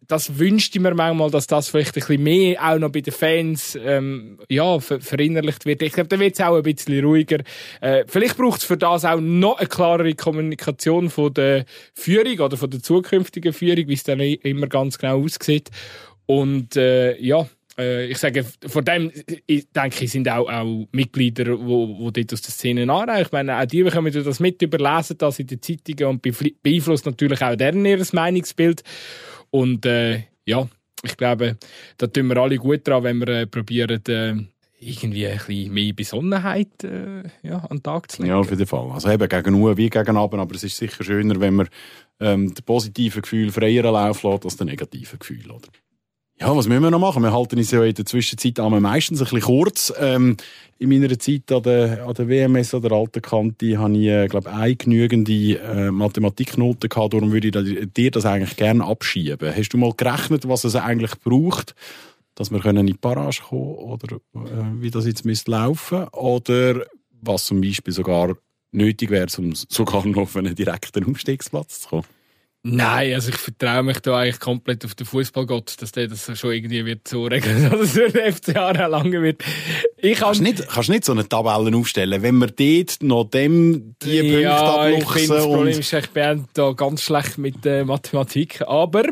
das 0.09 0.38
wünschte 0.38 0.79
ich 0.79 0.83
mir 0.83 0.95
manchmal, 0.95 1.31
dass 1.31 1.47
das 1.47 1.69
vielleicht 1.69 1.91
ein 1.91 2.01
bisschen 2.01 2.23
mehr 2.23 2.62
auch 2.62 2.79
noch 2.79 2.91
bei 2.91 3.01
den 3.01 3.12
Fans 3.12 3.79
ähm, 3.83 4.38
ja, 4.49 4.81
ver 4.81 5.01
verinnerlicht 5.01 5.65
wird. 5.65 5.83
Ich 5.83 5.93
glaube, 5.93 6.09
da 6.09 6.19
wird 6.19 6.35
es 6.35 6.41
auch 6.41 6.57
ein 6.57 6.62
bisschen 6.62 7.05
ruhiger. 7.05 7.38
Äh, 7.81 8.05
vielleicht 8.07 8.37
braucht 8.37 8.61
es 8.61 8.67
für 8.67 8.77
das 8.77 9.05
auch 9.05 9.21
noch 9.21 9.59
eine 9.59 9.69
klarere 9.69 10.15
Kommunikation 10.15 11.11
von 11.11 11.33
der 11.35 11.65
Führung 11.95 12.38
oder 12.41 12.57
von 12.57 12.71
der 12.71 12.83
zukünftigen 12.83 13.53
Führung, 13.53 13.88
wie 13.88 13.95
es 13.95 14.05
dann 14.05 14.21
immer 14.21 14.67
ganz 14.67 14.99
genau 14.99 15.23
aussieht. 15.23 15.71
Und 16.27 16.77
äh, 16.77 17.17
ja, 17.21 17.47
äh, 17.79 18.07
ich 18.07 18.19
sage, 18.19 18.45
vor 18.67 18.83
dem, 18.83 19.11
ich 19.47 19.71
denke 19.71 20.05
ich, 20.05 20.11
sind 20.11 20.29
auch, 20.29 20.51
auch 20.51 20.87
Mitglieder, 20.93 21.45
die 21.45 21.57
dort 21.57 22.33
aus 22.33 22.43
der 22.43 22.51
Szene 22.51 22.93
anreichen. 22.93 23.27
Ich 23.27 23.33
meine, 23.33 23.59
auch 23.59 23.65
die 23.65 23.83
bekommen 23.83 24.12
das 24.12 24.41
mit, 24.41 24.61
überlesen 24.62 25.19
das 25.19 25.38
in 25.38 25.47
den 25.47 25.62
Zeitungen 25.62 26.07
und 26.07 26.23
beeinflusst 26.62 27.07
natürlich 27.07 27.43
auch 27.43 27.57
deren 27.57 27.85
ihr 27.85 28.05
Meinungsbild. 28.12 28.83
Und 29.53 29.85
äh, 29.85 30.25
ja, 30.47 30.67
ich 31.03 31.17
glaube, 31.17 31.59
da 31.99 32.07
tun 32.07 32.29
wir 32.29 32.38
alle 32.38 32.57
gut 32.57 32.87
dran, 32.87 33.05
wenn 33.05 33.19
wir 33.19 33.29
äh, 33.29 33.47
probieren, 33.47 34.03
äh, 34.09 34.35
irgendwie 34.81 35.29
ein 35.29 35.38
bisschen 35.38 35.73
mehr 35.73 35.93
Besonnenheit 35.93 36.85
äh, 36.85 37.23
ja, 37.43 37.59
an 37.59 37.77
den 37.77 37.83
Tag 37.83 38.11
zu 38.11 38.23
legen. 38.23 38.35
Ja, 38.35 38.38
auf 38.41 38.51
jeden 38.51 38.67
Fall. 38.67 38.91
Also 38.91 39.11
eben 39.11 39.29
gegen 39.29 39.55
Uhr 39.55 39.77
wie 39.77 39.91
gegen 39.91 40.17
Abend, 40.17 40.41
aber 40.41 40.55
es 40.55 40.65
ist 40.65 40.77
sicher 40.77 41.05
schöner, 41.05 41.38
wenn 41.38 41.55
man 41.55 41.69
ähm, 42.19 42.53
das 42.55 42.62
positive 42.62 43.21
Gefühl 43.21 43.53
freier 43.53 43.85
Lauf 43.85 44.23
lässt 44.23 44.45
als 44.45 44.57
das 44.57 44.67
negative 44.67 45.19
Gefühl. 45.19 45.51
Oder? 45.51 45.69
Ja, 46.42 46.57
was 46.57 46.66
müssen 46.66 46.83
wir 46.83 46.90
noch 46.90 46.98
machen? 46.98 47.22
Wir 47.22 47.33
halten 47.33 47.57
uns 47.57 47.70
ja 47.70 47.85
in 47.85 47.94
der 47.94 48.05
Zwischenzeit 48.05 48.59
meistens 48.59 49.20
ein 49.20 49.26
bisschen 49.26 49.42
kurz. 49.42 49.92
Ähm, 49.96 50.37
in 50.81 50.88
meiner 50.88 51.16
Zeit 51.16 51.52
an 51.52 51.62
der, 51.62 52.05
an 52.05 52.14
der 52.14 52.28
WMS, 52.28 52.74
an 52.74 52.83
der 52.83 52.90
alten 52.90 53.22
Kante, 53.22 53.78
habe 53.78 53.96
ich, 53.96 54.09
äh, 54.09 54.26
glaube 54.26 54.50
eine 54.50 54.74
genügende 54.74 55.33
äh, 55.61 55.92
Mathematiknote 55.92 56.88
gehabt. 56.88 57.14
Darum 57.14 57.31
würde 57.31 57.46
ich 57.46 57.92
dir 57.92 58.11
das 58.11 58.26
eigentlich 58.26 58.57
gerne 58.57 58.85
abschieben. 58.85 59.55
Hast 59.55 59.68
du 59.68 59.78
mal 59.78 59.92
gerechnet, 59.96 60.48
was 60.48 60.64
es 60.64 60.74
eigentlich 60.74 61.12
braucht, 61.20 61.76
dass 62.35 62.50
wir 62.50 62.64
in 62.64 62.87
die 62.88 62.94
Parage 62.94 63.42
kommen 63.48 63.76
oder 63.76 64.16
äh, 64.35 64.81
wie 64.81 64.90
das 64.90 65.07
jetzt 65.07 65.24
müsste 65.24 65.52
laufen 65.52 66.09
oder 66.09 66.85
was 67.20 67.44
zum 67.44 67.61
Beispiel 67.61 67.94
sogar 67.94 68.37
nötig 68.72 69.11
wäre, 69.11 69.28
um 69.38 69.55
sogar 69.55 70.05
noch 70.05 70.22
auf 70.22 70.37
einen 70.37 70.57
direkten 70.57 71.05
Umstiegsplatz 71.05 71.83
zu 71.83 71.88
kommen? 71.88 72.05
Nein, 72.64 73.14
also 73.14 73.31
ich 73.31 73.37
vertraue 73.37 73.83
mich 73.83 73.98
da 74.01 74.18
eigentlich 74.18 74.38
komplett 74.38 74.85
auf 74.85 74.94
den 74.94 75.05
Fußballgott, 75.05 75.83
dass 75.83 75.90
der 75.90 76.07
das 76.07 76.31
schon 76.38 76.53
irgendwie 76.53 76.85
wird 76.87 77.09
so 77.09 77.25
regeln, 77.25 77.68
dass 77.70 77.81
es 77.81 77.92
für 77.92 78.09
den 78.09 78.33
FCA 78.33 78.70
lange 78.87 79.20
wird. 79.20 79.42
Ich 79.96 80.18
kannst, 80.18 80.42
nicht, 80.42 80.68
kannst 80.68 80.88
nicht 80.88 81.05
so 81.05 81.11
eine 81.11 81.29
Tabelle 81.29 81.77
aufstellen, 81.77 82.22
wenn 82.22 82.38
wir 82.38 82.46
dort 82.46 83.03
noch 83.03 83.25
dem 83.25 83.96
die 84.01 84.20
Punkte 84.20 84.40
ja, 84.42 84.75
abluchsen. 84.77 85.22
Ich 85.22 85.29
das 85.29 85.44
Problem 85.44 85.79
ist, 85.81 85.92
ich 85.92 86.11
bin 86.11 86.44
da 86.55 86.72
ganz 86.72 87.03
schlecht 87.03 87.38
mit 87.38 87.66
äh, 87.66 87.85
Mathematik, 87.85 88.62
aber 88.62 89.07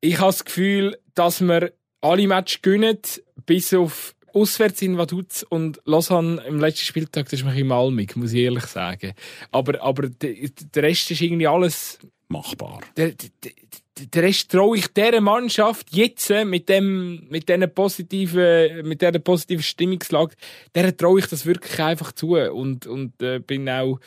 ich 0.00 0.18
habe 0.18 0.28
das 0.28 0.44
Gefühl, 0.44 0.96
dass 1.14 1.42
wir 1.42 1.72
alle 2.00 2.26
Matches 2.26 2.62
gewinnen, 2.62 2.98
bis 3.44 3.74
auf 3.74 4.14
auswärts 4.32 4.80
in 4.80 4.96
Vaduz 4.96 5.44
und 5.48 5.80
Lausanne 5.84 6.42
im 6.46 6.58
letzten 6.58 6.84
Spieltag, 6.84 7.24
das 7.24 7.40
ist 7.40 7.44
mich 7.44 7.56
im 7.56 7.72
Almig, 7.72 8.16
muss 8.16 8.32
ich 8.32 8.40
ehrlich 8.40 8.64
sagen. 8.64 9.12
Aber, 9.50 9.82
aber 9.82 10.08
der 10.08 10.82
Rest 10.82 11.10
ist 11.10 11.22
irgendwie 11.22 11.46
alles 11.46 11.98
machbar. 12.28 12.80
Der, 12.96 13.12
der, 13.12 13.52
der 13.98 14.22
Rest 14.22 14.50
traue 14.50 14.76
ich 14.76 14.88
dieser 14.88 15.20
Mannschaft 15.20 15.88
jetzt 15.90 16.30
äh, 16.30 16.44
mit 16.44 16.68
dem, 16.68 17.26
mit 17.30 17.48
dieser 17.48 17.66
positiven, 17.66 18.86
mit 18.86 19.00
dieser 19.00 19.18
positiven 19.18 19.62
Stimmungslage, 19.62 20.34
der 20.74 20.96
traue 20.96 21.20
ich 21.20 21.26
das 21.26 21.46
wirklich 21.46 21.80
einfach 21.80 22.12
zu 22.12 22.36
und, 22.36 22.86
und 22.86 23.22
äh, 23.22 23.38
bin 23.38 23.68
auch 23.68 23.98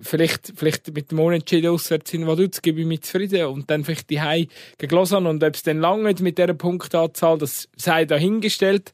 vielleicht, 0.00 0.52
vielleicht 0.56 0.92
mit 0.94 1.10
dem 1.10 1.20
Unentschieden 1.20 1.70
auswärts 1.70 2.12
in 2.12 2.26
Vaduz 2.26 2.60
gebe 2.60 2.80
ich 2.80 2.86
mich 2.86 3.02
zufrieden 3.02 3.46
und 3.46 3.70
dann 3.70 3.84
vielleicht 3.84 4.10
die 4.10 4.20
Hei 4.20 4.48
gegen 4.78 4.94
Lausanne 4.94 5.28
und 5.28 5.42
ob 5.42 5.54
es 5.54 5.62
dann 5.62 5.80
lange 5.80 6.14
mit 6.20 6.38
dieser 6.38 6.54
Punktanzahl, 6.54 7.38
das 7.38 7.68
sei 7.76 8.04
dahingestellt. 8.04 8.92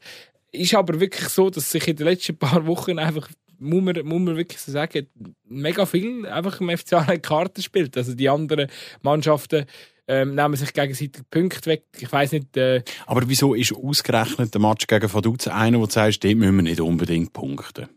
Ist 0.51 0.75
aber 0.75 0.99
wirklich 0.99 1.29
so, 1.29 1.49
dass 1.49 1.71
sich 1.71 1.87
in 1.87 1.95
den 1.95 2.05
letzten 2.05 2.37
paar 2.37 2.67
Wochen 2.67 2.99
einfach 2.99 3.27
muss 3.63 3.83
man, 3.83 3.95
muss 4.05 4.21
man 4.21 4.37
wirklich 4.37 4.59
so 4.59 4.71
sagen, 4.71 5.07
mega 5.45 5.85
viel 5.85 6.25
einfach 6.25 6.61
im 6.61 6.75
FCA 6.77 7.17
Karten 7.21 7.61
spielt. 7.61 7.97
Also 7.97 8.13
die 8.13 8.29
anderen 8.29 8.69
Mannschaften 9.01 9.65
ähm, 10.07 10.35
nehmen 10.35 10.55
sich 10.55 10.73
gegenseitig 10.73 11.23
Punkte 11.29 11.69
weg. 11.69 11.85
Ich 11.97 12.11
weiß 12.11 12.33
nicht. 12.33 12.57
Äh 12.57 12.83
Aber 13.05 13.27
wieso 13.27 13.53
ist 13.53 13.73
ausgerechnet 13.73 14.53
der 14.53 14.61
Match 14.61 14.87
gegen 14.87 15.13
Vaduz 15.13 15.47
einer, 15.47 15.79
wo 15.79 15.85
du 15.85 15.91
sagst, 15.91 16.23
den 16.23 16.39
müssen 16.39 16.55
wir 16.57 16.63
nicht 16.63 16.81
unbedingt 16.81 17.33
punkten? 17.33 17.87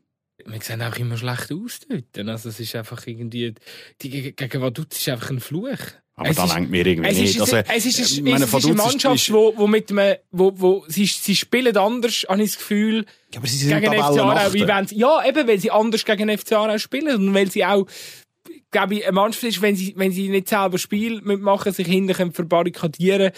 wir 0.47 0.61
sehen 0.63 0.83
auch 0.83 0.97
immer 0.97 1.17
schlecht 1.17 1.53
aus 1.53 1.81
dort. 1.89 2.29
Also 2.29 2.49
es 2.49 2.61
ist 2.61 2.75
einfach 2.77 3.07
irgendwie, 3.07 3.55
die, 4.03 4.33
gegen 4.33 4.63
Vaduz 4.63 4.97
ist 4.97 5.09
einfach 5.09 5.31
ein 5.31 5.41
Fluch. 5.41 5.79
Aber 6.19 6.31
es 6.31 6.37
da 6.37 6.45
lenkt 6.47 6.71
mir 6.71 6.87
irgendwie 6.87 7.11
es 7.11 7.19
nicht. 7.19 7.37
Ist, 7.37 7.41
also, 7.43 7.57
es 7.57 7.87
ist, 7.87 7.99
es 7.99 8.21
meine, 8.23 8.45
es 8.45 8.53
ist 8.53 8.65
eine 8.65 8.75
Mannschaft, 8.75 9.15
ist, 9.17 9.33
wo, 9.33 9.53
wo 9.55 9.67
mit 9.67 9.91
einem, 9.91 10.17
wo, 10.31 10.51
wo, 10.57 10.85
sie, 10.89 11.05
sie 11.05 11.37
spielen 11.37 11.77
anders, 11.77 12.25
habe 12.27 12.43
ich 12.43 12.53
das 12.53 12.59
Gefühl. 12.59 13.05
Ja, 13.35 13.41
aber 13.41 13.47
sie 13.47 13.59
sind 13.59 13.81
gegen 13.81 13.93
FC 13.93 14.01
Aarau, 14.01 14.53
wie 14.55 14.67
wenn 14.67 14.87
sie, 14.87 14.97
ja, 14.97 15.27
eben, 15.27 15.47
weil 15.47 15.59
sie 15.59 15.71
anders 15.71 16.07
gegen 16.07 16.37
FC 16.37 16.53
Aarau 16.53 16.79
spielen 16.79 17.17
und 17.17 17.35
weil 17.35 17.51
sie 17.51 17.67
auch, 17.67 17.87
glaube 18.71 18.97
ich, 18.97 19.05
eine 19.05 19.13
Mannschaft 19.13 19.45
ist, 19.45 19.63
wenn 19.63 19.77
sie, 19.77 19.95
wenn 19.97 20.13
sie 20.13 20.29
nicht 20.29 20.49
selber 20.49 20.79
Spiel 20.79 21.21
mitmachen, 21.23 21.73
sich 21.73 21.87
hinten 21.87 22.33
verbarrikadieren, 22.33 23.33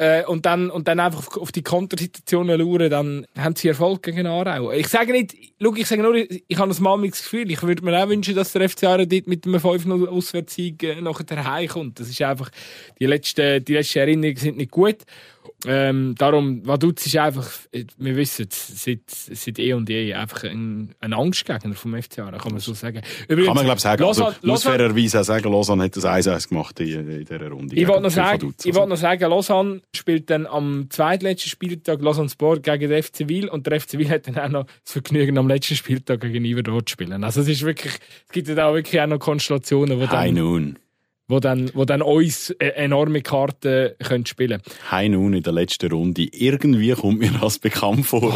äh, 0.00 0.24
und 0.24 0.46
dann, 0.46 0.70
und 0.70 0.86
dann 0.86 1.00
einfach 1.00 1.36
auf, 1.36 1.50
die 1.50 1.62
Kontersituationen 1.62 2.60
schauen, 2.60 2.88
dann 2.88 3.26
haben 3.36 3.56
sie 3.56 3.66
Erfolg 3.66 4.04
gegen 4.04 4.28
Aarau. 4.28 4.70
Ich 4.70 4.86
sage 4.86 5.10
nicht, 5.10 5.34
schau, 5.60 5.74
ich 5.74 5.88
sage 5.88 6.02
nur, 6.02 6.14
ich 6.14 6.56
habe 6.56 6.72
ein 6.72 6.82
malmiges 6.82 7.22
Gefühl. 7.22 7.50
Ich 7.50 7.62
würde 7.62 7.84
mir 7.84 8.00
auch 8.00 8.08
wünschen, 8.08 8.36
dass 8.36 8.52
der 8.52 8.68
FC 8.68 8.84
Aarau 8.84 9.04
dort 9.04 9.26
mit 9.26 9.44
einem 9.44 9.56
5-0 9.56 10.06
Auswärtssieg 10.06 10.82
äh, 10.84 11.00
nachher 11.00 11.44
heimkommt. 11.44 11.98
Das 11.98 12.08
ist 12.08 12.22
einfach, 12.22 12.50
die 13.00 13.06
letzten, 13.06 13.64
die 13.64 13.74
letzten 13.74 13.98
Erinnerungen 13.98 14.36
sind 14.36 14.56
nicht 14.56 14.70
gut. 14.70 14.98
Ähm, 15.66 16.14
darum, 16.16 16.64
Vaduz 16.64 17.04
ist 17.06 17.16
einfach, 17.16 17.50
wir 17.72 18.16
wissen 18.16 18.46
es, 18.48 18.84
seit, 18.84 19.00
seit 19.08 19.58
eh 19.58 19.72
und 19.72 19.88
je 19.88 20.14
einfach 20.14 20.44
ein, 20.44 20.94
ein 21.00 21.12
Angstgegner 21.12 21.74
vom 21.74 22.00
FCA, 22.00 22.30
kann 22.30 22.52
man 22.52 22.60
so 22.60 22.74
sagen. 22.74 23.02
Übrigens, 23.26 23.46
kann 23.48 23.56
man 23.56 23.64
glaube 23.64 23.80
sagen, 23.80 24.02
Lausanne, 24.02 24.28
also, 24.28 24.46
muss 24.46 24.62
fairerweise 24.62 25.20
auch 25.20 25.24
sagen, 25.24 25.50
Lausanne 25.50 25.84
hat 25.84 25.96
das 25.96 26.04
1-1 26.04 26.48
gemacht 26.48 26.78
in, 26.78 27.10
in 27.10 27.24
dieser 27.24 27.48
Runde. 27.48 27.74
Ich 27.74 27.88
wollte 27.88 28.02
noch, 28.02 28.10
sagen, 28.10 28.54
ich 28.62 28.74
wollte 28.74 28.90
noch 28.90 28.96
sagen, 28.96 29.28
Lausanne 29.28 29.80
spielt 29.92 30.30
dann 30.30 30.46
am 30.46 30.86
zweitletzten 30.90 31.50
Spieltag 31.50 32.02
Lausanne 32.02 32.28
Sport 32.28 32.62
gegen 32.62 32.88
den 32.88 33.02
FC 33.02 33.28
Wil 33.28 33.48
und 33.48 33.66
der 33.66 33.80
FC 33.80 33.94
Wil 33.94 34.10
hat 34.10 34.28
dann 34.28 34.38
auch 34.38 34.48
noch 34.48 34.64
das 34.84 34.92
Vergnügen, 34.92 35.38
am 35.38 35.48
letzten 35.48 35.74
Spieltag 35.74 36.20
gegen 36.20 36.44
Iverdor 36.44 36.86
zu 36.86 36.92
spielen. 36.92 37.24
Also 37.24 37.40
es 37.40 37.48
ist 37.48 37.62
wirklich, 37.62 37.94
es 37.94 38.32
gibt 38.32 38.48
da 38.48 38.68
auch 38.68 38.74
wirklich 38.74 39.00
auch 39.00 39.08
noch 39.08 39.18
Konstellationen, 39.18 39.98
wo 39.98 40.06
dann... 40.06 40.18
Hi 40.18 40.30
nun 40.30 40.78
wo 41.28 41.40
dann, 41.40 41.70
wo 41.74 41.84
dann 41.84 42.02
uns 42.02 42.50
äh, 42.50 42.68
enorme 42.68 43.20
Karten 43.22 43.90
können 44.02 44.26
spielen 44.26 44.62
Hein 44.90 45.12
nun 45.12 45.34
in 45.34 45.42
der 45.42 45.52
letzten 45.52 45.92
Runde. 45.92 46.22
Irgendwie 46.32 46.92
kommt 46.92 47.18
mir 47.18 47.30
das 47.40 47.58
bekannt 47.58 48.06
vor, 48.06 48.22
oh, 48.22 48.32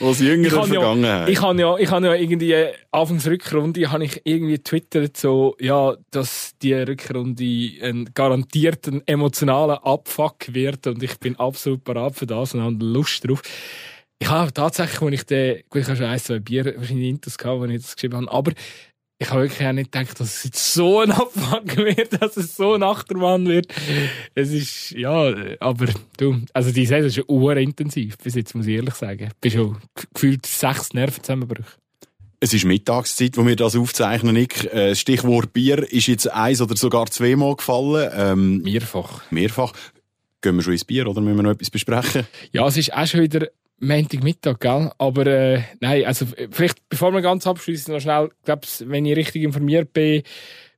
was, 0.00 0.18
so 0.18 0.24
jüngere 0.24 0.64
Vergangenheit. 0.64 1.28
Ja, 1.28 1.28
ich 1.28 1.40
habe 1.40 1.60
ja, 1.60 1.76
ich 1.76 1.90
habe 1.90 2.06
ja 2.06 2.14
irgendwie 2.14 2.66
Anfangs 2.90 3.26
Rückrunde 3.26 3.90
habe 3.90 4.04
ich 4.04 4.20
irgendwie 4.24 4.58
twittert 4.58 5.16
so, 5.16 5.56
ja, 5.60 5.94
dass 6.10 6.52
die 6.60 6.74
Rückrunde 6.74 7.70
ein 7.82 8.10
garantierten 8.14 9.06
emotionalen 9.06 9.78
Abfuck 9.78 10.52
wird 10.52 10.88
und 10.88 11.02
ich 11.02 11.18
bin 11.20 11.36
absolut 11.36 11.84
bereit 11.84 12.16
für 12.16 12.26
das 12.26 12.54
und 12.54 12.62
habe 12.62 12.84
Lust 12.84 13.26
drauf. 13.26 13.42
Ich 14.22 14.28
habe 14.28 14.52
tatsächlich, 14.52 15.00
als 15.00 15.14
ich 15.14 15.24
den, 15.24 15.62
gut, 15.70 15.80
ich 15.80 15.88
habe 15.88 15.96
schon 15.96 16.06
ein, 16.06 16.18
zwei 16.18 16.40
Bier 16.40 16.74
wahrscheinlich 16.76 17.08
Intus 17.08 17.38
gehabt, 17.38 17.62
als 17.62 17.70
ich 17.70 17.80
das 17.80 17.96
geschrieben 17.96 18.16
habe, 18.16 18.30
aber 18.30 18.52
ich 19.22 19.30
habe 19.30 19.42
wirklich 19.42 19.68
auch 19.68 19.72
nicht 19.72 19.92
gedacht, 19.92 20.18
dass 20.18 20.36
es 20.38 20.44
jetzt 20.44 20.72
so 20.72 21.00
ein 21.00 21.12
Abfuck 21.12 21.76
wird, 21.76 22.10
dass 22.22 22.38
es 22.38 22.56
so 22.56 22.72
ein 22.72 22.82
Achtermann 22.82 23.46
wird. 23.46 23.66
Es 24.34 24.50
ist, 24.50 24.92
ja, 24.92 25.34
aber 25.60 25.88
du, 26.16 26.40
also 26.54 26.72
die 26.72 26.86
Saison 26.86 27.06
ist 27.06 27.14
schon 27.16 27.24
urintensiv, 27.28 28.16
bis 28.16 28.34
jetzt 28.34 28.54
muss 28.54 28.66
ich 28.66 28.76
ehrlich 28.76 28.94
sagen. 28.94 29.28
Ich 29.28 29.36
bin 29.40 29.50
schon 29.50 29.76
gefühlt 30.14 30.46
sechs 30.46 30.94
Nervenzusammenbrüche. 30.94 31.76
Es 32.40 32.54
ist 32.54 32.64
Mittagszeit, 32.64 33.36
wo 33.36 33.46
wir 33.46 33.56
das 33.56 33.76
aufzeichnen, 33.76 34.32
Nick. 34.32 34.62
Das 34.62 34.72
äh, 34.72 34.94
Stichwort 34.94 35.52
Bier 35.52 35.86
ist 35.92 36.06
jetzt 36.06 36.32
eins 36.32 36.62
oder 36.62 36.74
sogar 36.74 37.06
zweimal 37.10 37.56
gefallen. 37.56 38.10
Ähm, 38.14 38.62
mehrfach. 38.62 39.20
Mehrfach. 39.30 39.74
Gehen 40.40 40.56
wir 40.56 40.62
schon 40.62 40.72
ins 40.72 40.86
Bier 40.86 41.06
oder 41.06 41.20
müssen 41.20 41.36
wir 41.36 41.42
noch 41.42 41.50
etwas 41.50 41.68
besprechen? 41.68 42.26
Ja, 42.52 42.66
es 42.66 42.78
ist 42.78 42.94
auch 42.94 43.06
schon 43.06 43.20
wieder 43.20 43.48
Montagmittag, 43.80 44.60
gell? 44.60 44.92
Aber 44.98 45.26
äh, 45.26 45.62
nein, 45.80 46.04
also 46.04 46.26
vielleicht, 46.50 46.88
bevor 46.88 47.12
wir 47.12 47.22
ganz 47.22 47.46
abschließen, 47.46 47.92
noch 47.92 48.00
schnell, 48.00 48.30
glaub's, 48.44 48.84
wenn 48.86 49.06
ich 49.06 49.16
richtig 49.16 49.42
informiert 49.42 49.92
bin, 49.92 50.22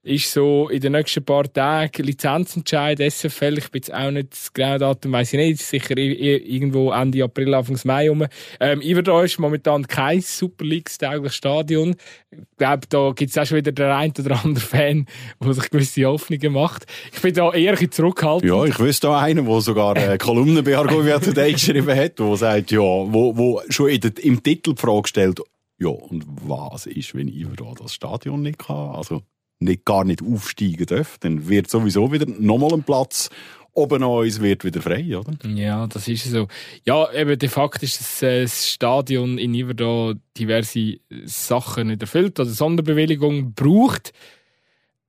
ist 0.04 0.32
so 0.32 0.68
in 0.68 0.80
den 0.80 0.92
nächsten 0.92 1.24
paar 1.24 1.50
Tagen 1.52 2.02
Lizenzentscheid 2.02 2.98
SFL. 2.98 3.58
Ich 3.58 3.70
bin 3.70 3.80
jetzt 3.80 3.94
auch 3.94 4.10
nicht 4.10 4.32
das 4.32 4.52
genaue 4.52 4.78
Datum, 4.78 5.12
weiß 5.12 5.32
ich 5.34 5.38
nicht. 5.38 5.62
Sicher 5.62 5.96
irgendwo 5.96 6.90
Ende 6.90 7.22
April, 7.22 7.54
Anfang 7.54 7.78
Mai 7.84 8.08
rum. 8.08 8.26
Ähm, 8.58 8.80
Iverdor 8.80 9.24
ist 9.24 9.38
momentan 9.38 9.86
kein 9.86 10.20
Super 10.20 10.64
League-taugliches 10.64 11.36
Stadion. 11.36 11.94
Ich 12.32 12.38
glaube, 12.56 12.86
da 12.88 13.12
gibt 13.14 13.30
es 13.30 13.38
auch 13.38 13.46
schon 13.46 13.58
wieder 13.58 13.70
der 13.70 13.96
ein 13.96 14.12
oder 14.18 14.44
andere 14.44 14.64
Fan, 14.64 15.06
der 15.42 15.54
sich 15.54 15.70
gewisse 15.70 16.04
Hoffnungen 16.04 16.52
macht. 16.52 16.86
Ich 17.12 17.20
bin 17.20 17.34
da 17.34 17.52
eher 17.52 17.78
ein 17.78 17.90
zurückhaltend. 17.90 18.50
Ja, 18.50 18.64
ich 18.64 18.78
wüsste 18.80 19.06
da 19.06 19.20
einen, 19.20 19.46
der 19.46 19.60
sogar 19.60 19.96
eine 19.96 20.18
Kolumne 20.18 20.64
bei 20.64 20.76
Argovia 20.76 21.20
Today 21.20 21.52
geschrieben 21.52 21.96
hat, 21.96 22.18
der 22.18 22.36
sagt, 22.36 22.72
ja, 22.72 22.80
wo, 22.80 23.36
wo 23.36 23.62
schon 23.68 24.00
der, 24.00 24.12
im 24.18 24.42
Titel 24.42 24.74
die 24.74 24.80
Frage 24.80 25.06
stellt, 25.06 25.40
ja, 25.78 25.88
und 25.88 26.24
was 26.46 26.86
ist, 26.86 27.14
wenn 27.14 27.28
Iverdor 27.28 27.74
das 27.80 27.94
Stadion 27.94 28.42
nicht 28.42 28.58
kann? 28.58 28.94
Also, 28.94 29.22
nicht, 29.62 29.84
gar 29.84 30.04
nicht 30.04 30.22
aufsteigen 30.22 30.86
darf, 30.86 31.18
dann 31.18 31.48
wird 31.48 31.70
sowieso 31.70 32.12
wieder 32.12 32.26
nochmal 32.26 32.74
ein 32.74 32.82
Platz 32.82 33.30
oben 33.74 34.02
uns 34.02 34.40
wird 34.40 34.64
wieder 34.64 34.82
frei, 34.82 35.16
oder? 35.16 35.32
Ja, 35.48 35.86
das 35.86 36.08
ist 36.08 36.24
so. 36.24 36.48
Ja, 36.84 37.12
eben 37.12 37.38
de 37.38 37.48
facto 37.48 37.84
ist 37.84 38.00
das, 38.00 38.22
äh, 38.22 38.46
Stadion 38.46 39.38
in 39.38 39.54
Iverda 39.54 40.14
diverse 40.36 40.98
Sachen 41.24 41.88
nicht 41.88 42.02
erfüllt 42.02 42.38
oder 42.38 42.50
Sonderbewilligung 42.50 43.54
braucht. 43.54 44.12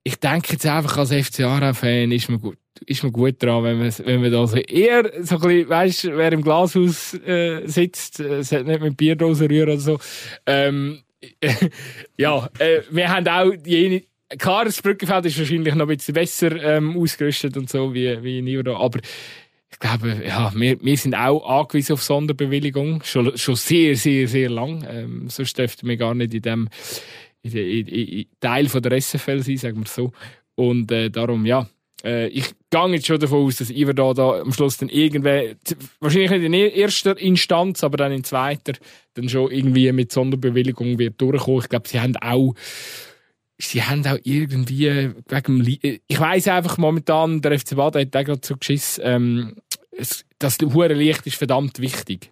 Ich 0.03 0.19
denke 0.19 0.53
jetzt 0.53 0.65
einfach 0.65 0.97
als 0.97 1.11
FCA-Fan 1.11 2.11
ist 2.11 2.29
man 2.29 2.39
gut, 2.39 2.57
ist 2.85 3.03
man 3.03 3.13
gut 3.13 3.41
dran, 3.41 3.63
wenn 3.63 3.79
man, 3.79 3.93
wenn 4.03 4.21
man 4.21 4.31
da 4.31 4.47
so 4.47 4.57
eher 4.57 5.11
so 5.23 5.35
ein 5.35 5.41
bisschen, 5.41 5.69
weißt, 5.69 6.03
wer 6.05 6.31
im 6.31 6.41
Glashaus 6.41 7.13
äh, 7.13 7.65
sitzt, 7.67 8.19
äh, 8.19 8.63
nicht 8.63 8.81
mit 8.81 8.97
Bierdosen 8.97 9.47
rühren 9.47 9.69
oder 9.69 9.79
so. 9.79 9.99
Ähm, 10.45 11.03
ja, 12.17 12.49
äh, 12.59 12.81
wir 12.91 13.09
haben 13.09 13.27
auch 13.27 13.53
jene, 13.65 14.03
klar, 14.37 14.65
das 14.65 14.81
Brückenfeld 14.81 15.25
ist 15.25 15.39
wahrscheinlich 15.39 15.75
noch 15.75 15.87
ein 15.87 15.95
bisschen 15.95 16.13
besser 16.13 16.51
ähm, 16.61 16.97
ausgerüstet 16.97 17.57
und 17.57 17.69
so 17.69 17.93
wie, 17.93 18.21
wie 18.23 18.39
in 18.39 18.47
Iverdor, 18.47 18.79
aber 18.79 18.99
ich 19.73 19.79
glaube, 19.79 20.21
ja, 20.25 20.51
wir, 20.55 20.79
wir 20.81 20.97
sind 20.97 21.15
auch 21.15 21.45
angewiesen 21.61 21.93
auf 21.93 22.03
Sonderbewilligung. 22.03 23.01
Schon, 23.03 23.35
schon 23.37 23.55
sehr, 23.55 23.95
sehr, 23.95 24.27
sehr 24.27 24.49
lang. 24.49 24.85
Ähm, 24.87 25.29
sonst 25.29 25.57
dürften 25.57 25.89
wir 25.89 25.97
gar 25.97 26.13
nicht 26.13 26.33
in 26.33 26.41
dem, 26.43 26.69
in, 27.41 27.51
in, 27.51 27.87
in 27.87 28.25
Teil 28.39 28.69
von 28.69 28.83
der 28.83 29.01
SFL 29.01 29.41
sein, 29.41 29.57
sagen 29.57 29.77
wir 29.79 29.87
so. 29.87 30.11
Und 30.55 30.91
äh, 30.91 31.09
darum, 31.09 31.45
ja, 31.47 31.67
äh, 32.03 32.27
ich 32.27 32.45
gehe 32.69 32.87
jetzt 32.89 33.07
schon 33.07 33.19
davon 33.19 33.45
aus, 33.45 33.57
dass 33.57 33.71
Iver 33.71 33.93
da, 33.93 34.11
am 34.41 34.53
Schluss 34.53 34.77
dann 34.77 34.89
irgendwer, 34.89 35.55
wahrscheinlich 35.99 36.31
nicht 36.31 36.43
in 36.43 36.53
erster 36.53 37.17
Instanz, 37.17 37.83
aber 37.83 37.97
dann 37.97 38.11
in 38.11 38.23
zweiter, 38.23 38.73
dann 39.15 39.27
schon 39.27 39.51
irgendwie 39.51 39.91
mit 39.91 40.11
Sonderbewilligung 40.11 40.99
wird 40.99 41.19
durchkommen. 41.19 41.61
Ich 41.61 41.69
glaube, 41.69 41.87
sie 41.87 41.99
haben 41.99 42.15
auch 42.17 42.53
sie 43.65 43.83
haben 43.83 44.05
auch 44.05 44.17
irgendwie 44.23 45.11
wegen 45.27 45.77
ich 46.07 46.19
weiß 46.19 46.47
einfach 46.49 46.77
momentan 46.77 47.41
der 47.41 47.57
FC 47.59 47.75
Baden 47.75 48.01
hat 48.01 48.15
auch 48.15 48.23
gerade 48.23 48.41
so 48.43 48.55
geschissen 48.57 49.03
ähm, 49.05 49.55
das 50.39 50.57
hure 50.61 50.93
Licht 50.93 51.25
ist 51.27 51.35
verdammt 51.37 51.79
wichtig 51.79 52.31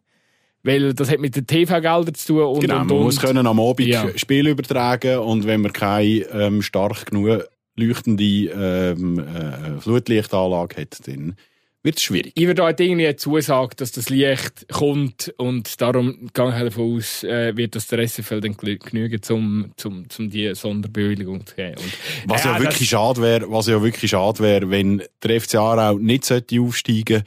weil 0.63 0.93
das 0.93 1.09
hat 1.09 1.19
mit 1.19 1.35
den 1.35 1.47
TV-Geldern 1.47 2.13
zu 2.13 2.33
tun 2.33 2.43
und, 2.43 2.59
genau, 2.59 2.81
und, 2.81 2.87
man 2.87 2.97
und. 2.97 3.03
muss 3.03 3.19
können 3.19 3.47
am 3.47 3.59
Abend 3.59 3.87
Ja. 3.87 4.07
Spiel 4.15 4.47
übertragen 4.47 5.19
und 5.19 5.45
wenn 5.45 5.61
man 5.61 5.73
keine 5.73 6.25
ähm, 6.31 6.61
stark 6.61 7.07
genug 7.07 7.47
leuchtende 7.75 8.23
ähm, 8.23 9.19
äh, 9.19 9.79
Flutlichtanlage 9.79 10.81
hat, 10.81 11.07
dann 11.07 11.35
wird 11.83 11.97
es 11.97 12.03
schwierig. 12.03 12.31
Ich 12.35 12.45
würde 12.45 12.63
halt 12.63 12.79
irgendwie 12.79 13.07
eine 13.07 13.15
Zusage, 13.15 13.75
dass 13.75 13.91
das 13.91 14.09
Licht 14.09 14.67
kommt 14.71 15.33
und 15.37 15.81
darum 15.81 16.29
gehe 16.33 16.49
ich 16.49 16.63
davon 16.63 16.97
aus, 16.97 17.23
äh, 17.23 17.55
wird 17.57 17.75
das 17.75 17.87
der 17.87 17.99
SFL 18.07 18.39
dann 18.41 18.55
genügen, 18.55 19.19
um 19.29 19.71
zum, 19.77 20.09
zum 20.09 20.29
die 20.29 20.53
Sonderbewilligung 20.53 21.45
zu 21.45 21.55
geben. 21.55 21.75
Und, 21.81 22.29
Was 22.29 22.43
ja, 22.43 22.53
das- 22.53 22.61
wirklich 22.63 22.89
schade 22.89 23.21
wäre, 23.21 23.51
was 23.51 23.67
ja 23.67 23.81
wirklich 23.81 24.11
schade 24.11 24.39
wäre, 24.39 24.69
wenn 24.69 25.01
der 25.23 25.41
FC 25.41 25.55
Aarau 25.55 25.97
nicht 25.97 26.25
sollte 26.25 26.59
aufsteigen 26.61 27.23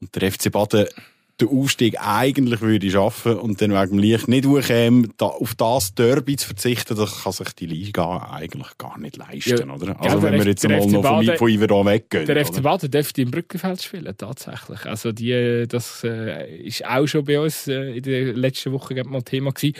und 0.00 0.14
der 0.16 0.32
FC 0.32 0.50
Baden 0.50 0.86
den 1.40 1.48
Aufstieg 1.48 1.96
eigentlich 2.00 2.60
würde 2.60 2.90
schaffen 2.90 3.36
und 3.38 3.60
dann 3.60 3.72
wegen 3.72 3.96
dem 3.96 3.98
Licht 3.98 4.28
nicht 4.28 4.46
hochkäme, 4.46 5.08
da, 5.16 5.26
auf 5.26 5.54
das 5.54 5.94
Derby 5.94 6.36
zu 6.36 6.46
verzichten, 6.48 6.96
das 6.96 7.22
kann 7.22 7.32
sich 7.32 7.48
die 7.54 7.66
Liga 7.66 8.28
eigentlich 8.30 8.68
gar 8.78 8.98
nicht 8.98 9.16
leisten, 9.16 9.68
Ja, 9.68 9.74
oder? 9.74 10.00
Also 10.00 10.22
wenn 10.22 10.32
der 10.32 10.44
wir 10.44 10.50
jetzt 10.50 10.68
mal 10.68 10.76
noch 10.78 10.90
von, 10.90 11.02
Baden- 11.02 11.36
von 11.38 11.48
Iverdon 11.48 11.86
weggehen. 11.86 12.26
Der 12.26 12.44
FC? 12.46 12.62
Baden 12.62 12.90
dürfte 12.90 13.22
im 13.22 13.30
Brückenfeld 13.30 13.82
spielen, 13.82 14.14
tatsächlich. 14.16 14.84
Also 14.86 15.12
die, 15.12 15.66
das 15.68 16.04
äh, 16.04 16.56
ist 16.62 16.84
auch 16.86 17.06
schon 17.06 17.24
bei 17.24 17.40
uns 17.40 17.66
äh, 17.68 17.96
in 17.96 18.02
der 18.02 18.32
letzten 18.34 18.72
Woche 18.72 18.94
mal 19.04 19.22
Thema 19.22 19.52
gewesen. 19.52 19.74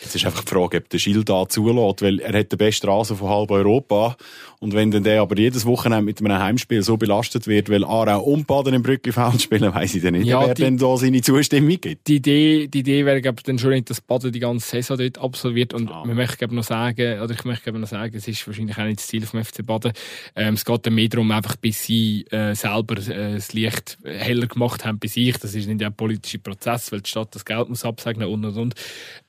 Jetzt 0.00 0.14
ist 0.16 0.26
einfach 0.26 0.44
die 0.44 0.50
Frage, 0.50 0.78
ob 0.78 0.88
der 0.88 0.98
Schild 0.98 1.28
da 1.28 1.48
zulässt, 1.48 2.02
weil 2.02 2.18
er 2.20 2.38
hat 2.38 2.50
den 2.52 2.58
besten 2.58 2.88
Rasen 2.88 3.16
von 3.16 3.28
halb 3.28 3.50
Europa. 3.50 4.16
Und 4.60 4.72
wenn 4.72 4.90
dann 4.90 5.04
der 5.04 5.20
aber 5.20 5.36
jedes 5.38 5.66
Wochenende 5.66 6.04
mit 6.04 6.20
einem 6.20 6.38
Heimspiel 6.38 6.82
so 6.82 6.96
belastet 6.96 7.46
wird, 7.46 7.68
weil 7.68 7.84
Aarau 7.84 8.20
und 8.22 8.46
Baden 8.46 8.74
im 8.74 8.82
Brücklifeld 8.82 9.42
spielen, 9.42 9.74
weiss 9.74 9.94
ich 9.94 10.02
dann 10.02 10.14
nicht, 10.14 10.26
Ja, 10.26 10.46
wer 10.46 10.54
die- 10.54 10.62
denn 10.62 10.78
da 10.78 10.93
seine 10.98 11.20
Zustimmung 11.20 11.80
gibt. 11.80 12.06
Die 12.08 12.16
Idee, 12.16 12.68
die 12.68 12.80
Idee 12.80 13.04
wäre 13.04 13.20
glaub, 13.22 13.36
ich, 13.38 13.42
dann 13.44 13.58
schon 13.58 13.70
nicht, 13.70 13.90
dass 13.90 14.00
Baden 14.00 14.32
die 14.32 14.40
ganze 14.40 14.68
Saison 14.68 14.98
dort 14.98 15.18
absolviert. 15.18 15.74
Und 15.74 15.90
Ah. 15.90 16.04
wir 16.04 16.14
möchten 16.14 16.38
glaub, 16.38 16.50
ich, 16.50 16.56
noch 16.56 16.64
sagen, 16.64 17.20
oder 17.20 17.32
ich 17.34 17.44
möchte 17.44 17.64
glaub, 17.64 17.76
ich, 17.76 17.80
noch 17.80 17.88
sagen, 17.88 18.16
es 18.16 18.26
ist 18.28 18.46
wahrscheinlich 18.46 18.76
auch 18.78 18.84
nicht 18.84 18.98
das 19.00 19.06
Ziel 19.06 19.24
vom 19.26 19.42
FC 19.44 19.64
Baden. 19.64 19.92
Ähm, 20.36 20.54
es 20.54 20.64
geht 20.64 20.86
dann 20.86 20.94
mehr 20.94 21.08
darum, 21.08 21.30
einfach 21.30 21.56
bis 21.56 21.82
sie 21.84 22.24
äh, 22.30 22.54
selber 22.54 22.96
äh, 22.98 23.34
das 23.34 23.52
Licht 23.52 23.98
heller 24.04 24.46
gemacht 24.46 24.84
haben 24.84 24.98
bei 24.98 25.08
sich. 25.08 25.36
Das 25.38 25.54
ist 25.54 25.66
nicht 25.66 25.82
ein 25.82 25.94
politischer 25.94 26.38
Prozess, 26.38 26.92
weil 26.92 27.00
die 27.00 27.10
Stadt 27.10 27.34
das 27.34 27.44
Geld 27.44 27.68
muss 27.68 27.84
absegnen 27.84 28.28
und 28.28 28.44
und 28.44 28.56
und. 28.56 28.74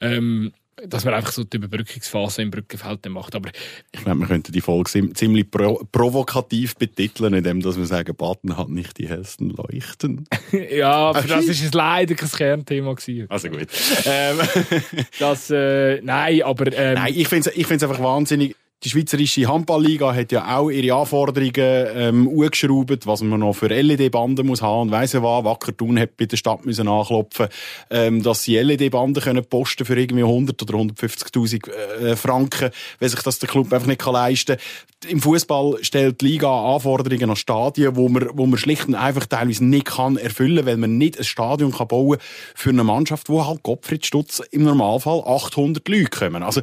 Ähm, 0.01 0.51
dass 0.83 1.05
man 1.05 1.13
einfach 1.13 1.31
so 1.31 1.43
die 1.43 1.57
Überbrückungsphase 1.57 2.41
im 2.41 2.51
Brückenfeld 2.51 3.07
macht. 3.09 3.33
Aber 3.35 3.49
Ich 3.91 4.03
glaube, 4.03 4.19
wir 4.19 4.27
könnten 4.27 4.51
die 4.51 4.61
Folge 4.61 5.13
ziemlich 5.13 5.49
pro 5.49 5.85
provokativ 5.91 6.75
betiteln, 6.75 7.33
indem 7.33 7.61
dass 7.61 7.77
wir 7.77 7.85
sagen, 7.85 8.15
Baden 8.15 8.57
hat 8.57 8.69
nicht 8.69 8.97
die 8.97 9.07
hellsten 9.07 9.51
Leuchten. 9.51 10.27
ja, 10.71 11.13
für 11.13 11.27
das 11.27 11.45
ist 11.45 11.63
es 11.63 11.73
leider 11.73 12.15
kein 12.15 12.29
Kernthema 12.29 12.93
gewesen. 12.93 13.29
Also 13.29 13.49
gut. 13.49 13.67
Ähm, 14.07 14.37
das, 15.19 15.49
äh, 15.49 15.99
nein, 16.01 16.43
aber 16.43 16.71
ähm, 16.73 16.95
Nein, 16.95 17.13
ich 17.15 17.27
finde 17.27 17.49
es 17.49 17.55
ich 17.55 17.65
find's 17.65 17.83
einfach 17.83 17.99
wahnsinnig. 17.99 18.55
Die 18.83 18.89
Schweizerische 18.89 19.47
Handballliga 19.47 20.13
hat 20.13 20.31
ja 20.31 20.57
auch 20.57 20.69
ihre 20.69 20.95
Anforderungen 20.95 21.53
ähm, 21.55 22.29
angeschraubt, 22.29 23.07
was 23.07 23.21
man 23.21 23.39
noch 23.39 23.53
für 23.53 23.67
LED-Banden 23.67 24.45
muss 24.45 24.61
haben. 24.61 24.81
Und 24.81 24.91
weiss 24.91 25.13
ja 25.13 25.23
was, 25.23 25.43
Wackertun 25.43 25.97
hat 25.97 26.17
bei 26.17 26.25
der 26.25 26.37
Stadt 26.37 26.65
müssen 26.65 26.87
anklopfen, 26.87 27.47
ähm, 27.89 28.21
dass 28.21 28.43
sie 28.43 28.57
LED-Banden 28.57 29.23
können 29.23 29.45
posten 29.45 29.85
für 29.85 29.97
irgendwie 29.97 30.23
100 30.23 30.61
oder 30.61 30.75
150.000 30.75 31.71
äh, 31.71 32.15
Franken, 32.15 32.69
wenn 32.99 33.09
sich 33.09 33.21
das 33.21 33.39
der 33.39 33.49
Club 33.49 33.73
einfach 33.73 33.87
nicht 33.87 34.01
kann 34.01 34.13
leisten 34.13 34.57
kann. 34.57 35.11
Im 35.11 35.21
Fußball 35.21 35.77
stellt 35.81 36.21
die 36.21 36.27
Liga 36.27 36.75
Anforderungen 36.75 37.29
an 37.29 37.35
Stadien, 37.35 37.95
wo 37.95 38.07
man, 38.09 38.29
wo 38.33 38.45
man 38.45 38.59
schlicht 38.59 38.87
und 38.87 38.95
einfach 38.95 39.25
teilweise 39.25 39.65
nicht 39.65 39.85
kann 39.85 40.17
erfüllen, 40.17 40.65
weil 40.65 40.77
man 40.77 40.97
nicht 40.97 41.17
ein 41.17 41.23
Stadion 41.23 41.71
kann 41.71 41.87
bauen 41.87 42.17
für 42.53 42.69
eine 42.69 42.83
Mannschaft, 42.83 43.29
wo 43.29 43.45
halt 43.45 43.63
Gottfried 43.63 44.05
Stutz 44.05 44.41
im 44.51 44.63
Normalfall 44.63 45.23
800 45.25 45.87
Leute 45.87 46.09
kommen. 46.09 46.43
Also 46.43 46.61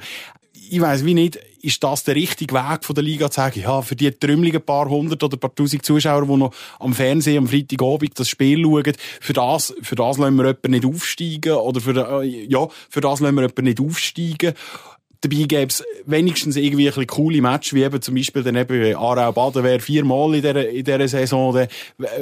ich 0.72 0.80
weiß 0.80 1.04
wie 1.04 1.12
nicht, 1.12 1.38
ist 1.61 1.85
das 1.85 2.02
der 2.04 2.14
richtige 2.14 2.54
Weg 2.54 2.82
von 2.82 2.94
der 2.94 3.04
Liga 3.04 3.30
zu 3.30 3.37
sagen, 3.37 3.61
ja, 3.61 3.82
für 3.82 3.94
die 3.94 4.11
trümmeligen 4.11 4.62
paar 4.62 4.88
hundert 4.88 5.22
oder 5.22 5.37
paar 5.37 5.54
tausend 5.54 5.85
Zuschauer, 5.85 6.26
die 6.26 6.37
noch 6.37 6.54
am 6.80 6.94
Fernsehen 6.94 7.37
am 7.37 7.46
Freitagabend 7.46 8.18
das 8.18 8.30
Spiel 8.30 8.64
schauen, 8.64 8.94
für 9.20 9.32
das, 9.35 9.74
für 9.82 9.96
das 9.96 10.16
lassen 10.16 10.37
wir 10.37 10.46
jemanden 10.46 10.70
nicht 10.70 10.87
aufsteigen 10.87 11.52
oder 11.52 11.78
für, 11.82 12.22
äh, 12.22 12.46
ja, 12.48 12.66
für 12.88 13.02
das 13.02 13.20
lassen 13.20 13.35
wir 13.35 13.42
jemanden 13.42 13.64
nicht 13.64 13.80
aufsteigen. 13.80 14.54
Dabei 15.22 15.44
gäbe 15.44 15.68
es 15.68 15.85
wenigstens 16.04 16.56
irgendwie 16.56 16.88
ein 16.88 16.94
bisschen 16.94 17.06
coole 17.06 17.40
Match, 17.40 17.72
wie 17.74 17.85
eben 17.85 18.02
zum 18.02 18.16
Beispiel 18.16 18.42
dann 18.42 18.56
eben 18.56 18.96
Aarau-Baden 18.96 19.62
wäre 19.62 19.78
viermal 19.78 20.35
in 20.35 20.42
dieser, 20.42 20.68
in 20.68 20.85
dieser 20.85 21.06
Saison, 21.06 21.54
dann 21.54 21.68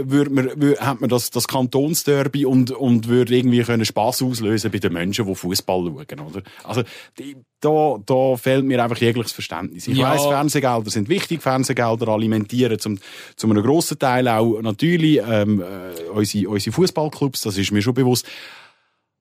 würde 0.04 0.30
man, 0.30 0.50
wür, 0.56 0.76
hat 0.78 1.00
man 1.00 1.08
das, 1.08 1.30
das 1.30 1.48
Kantonsderby 1.48 2.44
und, 2.44 2.70
und 2.70 3.08
würde 3.08 3.34
irgendwie 3.34 3.62
können 3.62 3.86
Spass 3.86 4.20
auslösen 4.20 4.70
bei 4.70 4.78
den 4.78 4.92
Menschen, 4.92 5.26
die 5.26 5.34
Fußball 5.34 5.84
schauen, 5.86 6.20
oder? 6.20 6.42
Also, 6.62 6.82
die, 7.18 7.36
da, 7.60 7.98
da 8.04 8.36
fehlt 8.36 8.64
mir 8.64 8.82
einfach 8.82 8.98
jegliches 8.98 9.32
Verständnis. 9.32 9.88
Ich 9.88 9.96
Ja. 9.96 10.12
weiss, 10.12 10.22
Fernsehgelder 10.22 10.90
sind 10.90 11.08
wichtig, 11.08 11.42
Fernsehgelder 11.42 12.08
alimentieren 12.08 12.78
zum, 12.78 12.98
zum 13.36 13.50
einem 13.50 13.62
grossen 13.62 13.98
Teil 13.98 14.28
auch 14.28 14.60
natürlich, 14.60 15.20
ähm, 15.26 15.62
äh, 15.62 16.10
unsere, 16.10 16.50
unsere 16.50 16.74
Fußballclubs, 16.74 17.42
das 17.42 17.56
ist 17.56 17.72
mir 17.72 17.80
schon 17.82 17.94
bewusst. 17.94 18.26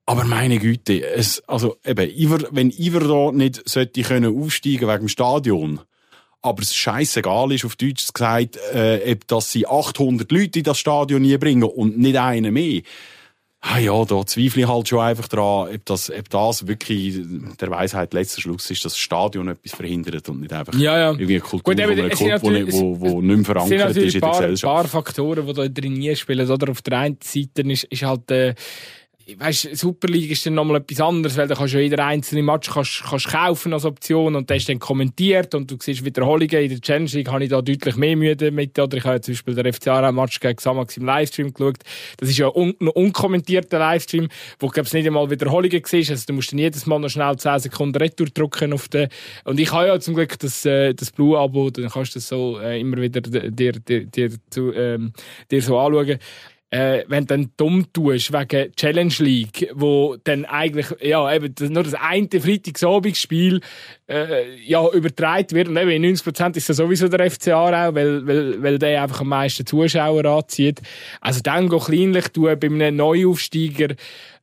Aber 0.09 0.23
meine 0.23 0.57
Güte, 0.57 1.05
es, 1.05 1.43
also 1.47 1.77
eben, 1.85 2.09
Iver, 2.09 2.39
wenn 2.51 2.71
Iver 2.71 3.01
da 3.01 3.31
nicht 3.31 3.61
sollte 3.69 4.01
können 4.01 4.35
aufsteigen 4.41 4.87
wegen 4.87 4.99
dem 5.01 5.07
Stadion, 5.07 5.81
aber 6.41 6.63
es 6.63 6.73
scheißegal 6.75 7.51
ist, 7.51 7.63
auf 7.65 7.75
Deutsch 7.75 8.11
gesagt, 8.11 8.57
äh, 8.73 9.11
ob 9.11 9.27
dass 9.27 9.51
sie 9.51 9.67
800 9.67 10.31
Leute 10.31 10.59
in 10.59 10.63
das 10.65 10.79
Stadion 10.79 11.21
nie 11.21 11.37
bringen 11.37 11.61
und 11.63 11.99
nicht 11.99 12.17
einen 12.17 12.51
mehr. 12.53 12.81
Ah 13.61 13.77
ja, 13.77 14.03
da 14.05 14.25
zweifle 14.25 14.61
ich 14.63 14.67
halt 14.69 14.87
schon 14.87 14.99
einfach 15.01 15.27
dran, 15.27 15.75
ob 15.75 15.85
das, 15.85 16.09
ob 16.09 16.29
das 16.29 16.65
wirklich 16.65 17.19
der 17.59 17.69
Weisheit 17.69 18.13
letzter 18.13 18.41
Schluss 18.41 18.71
ist, 18.71 18.85
dass 18.85 18.93
das 18.93 18.99
Stadion 18.99 19.49
etwas 19.49 19.73
verhindert 19.73 20.27
und 20.29 20.39
nicht 20.39 20.53
einfach 20.53 20.73
Ja, 20.75 20.97
ja. 20.97 21.11
irgendwie 21.11 21.33
eine 21.33 21.41
Kultur 21.41 21.75
Gut, 21.75 21.83
eben, 21.83 22.09
es 22.09 22.17
sind 22.17 22.27
Club, 22.29 22.41
wo, 22.41 22.49
nicht- 22.51 22.71
wo, 22.71 22.99
wo 23.01 23.21
nicht 23.21 23.47
mehr 23.47 23.55
Es 23.57 23.67
sind 23.67 23.77
verankert 23.79 23.97
ist 23.97 23.97
in 23.97 24.03
ein 24.05 24.11
der 24.13 24.19
paar, 24.21 24.31
Gesellschaft. 24.39 24.73
paar 24.73 24.87
Faktoren, 24.87 25.45
die 25.45 25.53
da 25.53 25.67
drin 25.67 26.15
spielen. 26.15 26.49
Oder 26.49 26.71
auf 26.71 26.81
der 26.81 26.97
einen 26.99 27.17
Seite 27.21 27.61
ist, 27.63 27.83
ist 27.83 28.01
halt, 28.03 28.31
äh, 28.31 28.55
weißt, 29.37 29.75
Super 29.75 30.07
League 30.07 30.31
ist 30.31 30.45
dann 30.45 30.53
nochmal 30.53 30.77
etwas 30.77 31.01
anderes, 31.01 31.37
weil 31.37 31.47
da 31.47 31.55
kannst 31.55 31.73
du 31.73 31.77
ja 31.77 31.83
jeder 31.83 32.05
einzelne 32.05 32.43
Match 32.43 32.69
kannst, 32.69 33.03
kannst 33.03 33.27
kaufen 33.27 33.73
als 33.73 33.85
Option 33.85 34.35
und 34.35 34.49
der 34.49 34.57
ist 34.57 34.69
dann 34.69 34.79
kommentiert 34.79 35.53
und 35.55 35.69
du 35.69 35.77
siehst 35.79 36.05
Wiederholungen. 36.05 36.63
In 36.63 36.69
der 36.69 36.81
Challenge 36.81 37.09
League 37.11 37.29
habe 37.29 37.43
ich 37.43 37.49
da 37.49 37.61
deutlich 37.61 37.95
mehr 37.95 38.15
Mühe 38.15 38.35
damit. 38.35 38.77
Oder 38.79 38.97
ich 38.97 39.03
habe 39.03 39.21
zum 39.21 39.33
Beispiel 39.33 39.55
den 39.55 39.73
FC 39.73 39.87
Aarau 39.87 40.11
Match 40.11 40.39
gegen 40.39 40.55
Xamax 40.55 40.97
im 40.97 41.05
Livestream 41.05 41.53
geschaut. 41.53 41.79
Das 42.17 42.29
ist 42.29 42.37
ja 42.37 42.47
un 42.47 42.75
ein 42.79 42.87
unkommentierter 42.87 43.79
Livestream, 43.79 44.29
wo 44.59 44.71
ich 44.73 44.93
nicht 44.93 45.07
einmal 45.07 45.29
Wiederholungen 45.29 45.81
siehst. 45.85 46.11
Also 46.11 46.25
du 46.27 46.33
musst 46.33 46.51
dann 46.51 46.59
jedes 46.59 46.85
Mal 46.85 46.99
noch 46.99 47.09
schnell 47.09 47.35
10 47.35 47.59
Sekunden 47.59 47.97
Retour 47.97 48.27
drücken 48.27 48.73
auf 48.73 48.87
den. 48.87 49.09
Und 49.43 49.59
ich 49.59 49.71
habe 49.71 49.87
ja 49.87 49.99
zum 49.99 50.15
Glück 50.15 50.37
das, 50.39 50.65
äh, 50.65 50.93
das 50.93 51.11
Blue-Abo, 51.11 51.69
dann 51.71 51.89
kannst 51.89 52.15
du 52.15 52.19
das 52.19 52.27
so 52.27 52.59
äh, 52.59 52.79
immer 52.79 52.97
wieder 52.97 53.21
dir, 53.21 53.73
dir, 53.73 54.05
dir, 54.05 54.31
zu, 54.49 54.73
ähm, 54.73 55.13
dir 55.49 55.61
so 55.61 55.77
anschauen 55.77 56.19
äh, 56.71 57.03
wenn 57.07 57.25
du 57.25 57.35
dann 57.35 57.51
dumm 57.57 57.91
tust 57.93 58.31
wegen 58.31 58.73
Challenge 58.75 59.13
League, 59.19 59.69
wo 59.73 60.17
dann 60.23 60.45
eigentlich, 60.45 60.87
ja, 61.01 61.33
eben 61.33 61.53
nur 61.73 61.83
das 61.83 61.95
eine 61.95 62.27
Freitagsabendsspiel 62.29 63.61
äh, 64.07 64.55
ja, 64.63 64.87
übertragen 64.89 65.51
wird 65.51 65.67
und 65.67 65.77
eben 65.77 65.89
in 65.89 66.15
90% 66.15 66.57
ist 66.57 66.69
das 66.69 66.77
sowieso 66.77 67.07
der 67.07 67.29
FC 67.31 67.49
Aarau, 67.49 67.95
weil, 67.95 68.25
weil, 68.27 68.61
weil 68.61 68.79
der 68.79 69.01
einfach 69.01 69.21
am 69.21 69.29
meisten 69.29 69.65
Zuschauer 69.65 70.25
anzieht. 70.25 70.81
Also 71.21 71.41
dann 71.41 71.69
go 71.69 71.79
kleinlich 71.79 72.27
tun 72.29 72.55
bei 72.59 72.67
einem 72.67 72.95
Neuaufsteiger, 72.95 73.95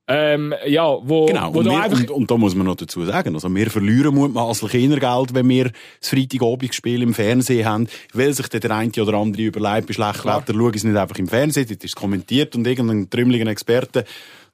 ähm, 0.09 0.55
ja, 0.67 0.85
wo, 0.85 1.27
Genau, 1.27 1.53
wo 1.53 1.59
und, 1.59 1.67
wir, 1.67 1.83
einfach... 1.83 1.99
und, 1.99 2.11
und 2.11 2.31
da 2.31 2.37
muss 2.37 2.55
man 2.55 2.67
noch 2.67 2.77
dazu 2.77 3.05
sagen, 3.05 3.35
also 3.35 3.53
wir 3.53 3.71
verlieren 3.71 4.15
mutmaßlich 4.15 4.75
eher 4.75 5.01
Geld, 5.01 5.35
wenn 5.35 5.49
wir 5.49 5.71
das 6.01 6.11
Freitagabendspiel 6.11 7.03
im 7.03 7.15
Fernsehen 7.15 7.67
haben, 7.67 7.89
weil 8.13 8.33
sich 8.33 8.49
der 8.49 8.71
eine 8.71 8.93
oder 9.03 9.15
andere 9.15 9.43
überlegt, 9.43 9.89
bei 9.89 9.95
schlechtem. 9.95 10.31
Wetter 10.31 10.55
schaue 10.55 10.71
ich 10.71 10.77
es 10.77 10.85
nicht 10.85 10.97
einfach 10.97 11.19
im 11.19 11.29
Fernsehen, 11.29 11.67
dort 11.69 11.83
ist 11.83 11.97
kommentiert 11.97 12.55
und 12.55 12.67
irgendein 12.67 13.11
trümmeliger 13.11 13.51
Experte 13.51 14.05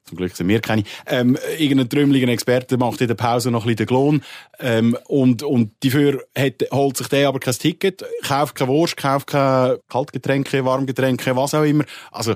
zum 0.05 0.17
Glück 0.17 0.35
sind 0.35 0.49
wir 0.49 0.59
keine, 0.59 0.83
ähm, 1.07 1.37
irgendein 1.57 1.89
trümmeliger 1.89 2.27
Experte 2.27 2.77
macht 2.77 2.99
in 3.01 3.07
der 3.07 3.15
Pause 3.15 3.51
noch 3.51 3.61
ein 3.61 3.67
bisschen 3.67 3.77
den 3.77 3.87
Klon, 3.87 4.21
ähm, 4.59 4.97
und, 5.07 5.43
und 5.43 5.71
dafür 5.83 6.23
hat, 6.37 6.65
holt 6.71 6.97
sich 6.97 7.07
der 7.07 7.29
aber 7.29 7.39
kein 7.39 7.53
Ticket, 7.53 8.03
kauft 8.27 8.55
keine 8.55 8.69
Wurst, 8.69 8.97
kauft 8.97 9.27
keine 9.27 9.79
Kaltgetränke, 9.87 10.65
Warmgetränke, 10.65 11.35
was 11.35 11.53
auch 11.53 11.63
immer. 11.63 11.85
Also, 12.11 12.35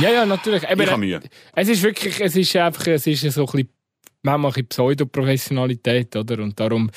Ja, 0.00 0.10
ja, 0.10 0.26
natürlich. 0.26 0.62
Eben, 0.68 0.82
Ich 0.82 0.90
habe 0.90 1.00
Mühe. 1.00 1.20
Es 1.54 1.68
ist 1.68 1.82
wirklich, 1.82 2.20
es 2.20 2.36
ist 2.36 2.54
einfach, 2.56 2.86
es 2.88 3.06
ist 3.06 3.22
so 3.32 3.42
ein 3.42 3.46
bisschen 3.46 3.68
manchmal 4.26 4.50
ein 4.50 4.54
bisschen 4.54 4.68
Pseudoprofessionalität, 4.68 6.14
oder? 6.16 6.42
Und 6.42 6.60
darum, 6.60 6.90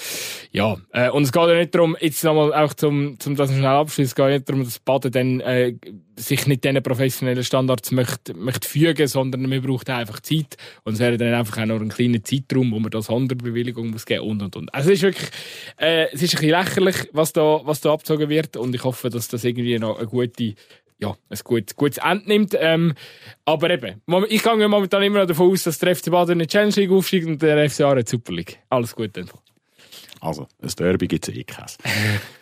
ja. 0.52 0.78
Äh, 0.92 1.10
und 1.12 1.24
es 1.24 1.32
geht 1.32 1.48
ja 1.48 1.56
nicht 1.56 1.74
darum, 1.74 1.96
jetzt 2.02 2.24
nochmal 2.24 2.54
auch 2.54 2.74
zum, 2.74 3.18
zum 3.20 3.36
das 3.36 3.52
schnell 3.52 3.66
abschließen, 3.66 4.06
es 4.06 4.16
geht 4.16 4.30
nicht 4.30 4.50
darum, 4.50 4.64
dass 4.64 4.80
Baden 4.80 5.12
dann, 5.12 5.40
äh, 5.42 5.76
sich 6.18 6.48
nicht 6.48 6.66
diesen 6.66 6.84
professionellen 6.84 7.44
Standards 7.44 7.92
möchte, 7.92 8.34
möchte 8.34 8.68
fügen, 8.68 9.08
sondern 9.08 9.48
man 9.48 9.62
braucht 9.62 9.90
einfach 9.90 10.20
Zeit. 10.20 10.58
Und 10.84 10.94
es 10.94 11.00
wäre 11.00 11.18
dann 11.18 11.34
einfach 11.34 11.60
auch 11.60 11.66
noch 11.66 11.80
ein 11.80 11.90
kleiner 11.90 12.22
Zeitraum, 12.24 12.72
wo 12.72 12.80
man 12.80 12.92
das 12.92 13.06
Sonderbewilligung 13.06 13.92
muss 13.92 14.06
geben 14.06 14.26
und, 14.26 14.42
und, 14.42 14.56
und. 14.58 14.74
Also 14.74 14.90
es 14.90 14.98
ist 14.98 15.04
wirklich, 15.04 15.30
äh, 15.78 16.08
es 16.12 16.22
ist 16.22 16.36
ein 16.36 16.42
bisschen 16.42 16.60
lächerlich, 16.60 16.96
was 17.14 17.32
da, 17.32 17.62
was 17.64 17.80
da 17.80 17.94
abgezogen 17.94 18.28
wird. 18.28 18.58
Und 18.58 18.76
ich 18.76 18.84
hoffe, 18.84 19.10
dass 19.10 19.30
das 19.30 19.46
irgendwie 19.46 19.80
noch 19.80 19.98
eine 19.98 20.08
gute, 20.08 20.56
ja, 21.00 21.16
ein 21.30 21.40
gutes, 21.44 21.76
gutes 21.76 21.98
Ende 21.98 22.28
nimmt. 22.28 22.56
Ähm, 22.60 22.94
aber 23.46 23.70
eben, 23.70 24.02
ich 24.28 24.44
gehe 24.44 24.68
momentan 24.68 25.04
immer 25.04 25.20
noch 25.20 25.28
davon 25.28 25.52
aus, 25.52 25.64
dass 25.64 25.80
der 25.80 25.96
FC 25.96 26.12
Baden 26.12 26.34
in 26.34 26.40
die 26.40 26.48
Challenge 26.48 26.76
League 26.76 26.92
aufsteigt 26.92 27.26
und 27.26 27.42
der 27.42 27.70
FC 27.70 27.82
Aarau 27.82 27.98
in 27.98 28.06
Super 28.06 28.34
League. 28.34 28.60
Alles 28.70 28.96
gut 28.96 29.16
dann. 29.16 29.30
Also, 30.22 30.48
ein 30.62 30.70
Derby 30.78 31.08
gibt's 31.08 31.30
eh 31.30 31.44
keins. 31.44 31.78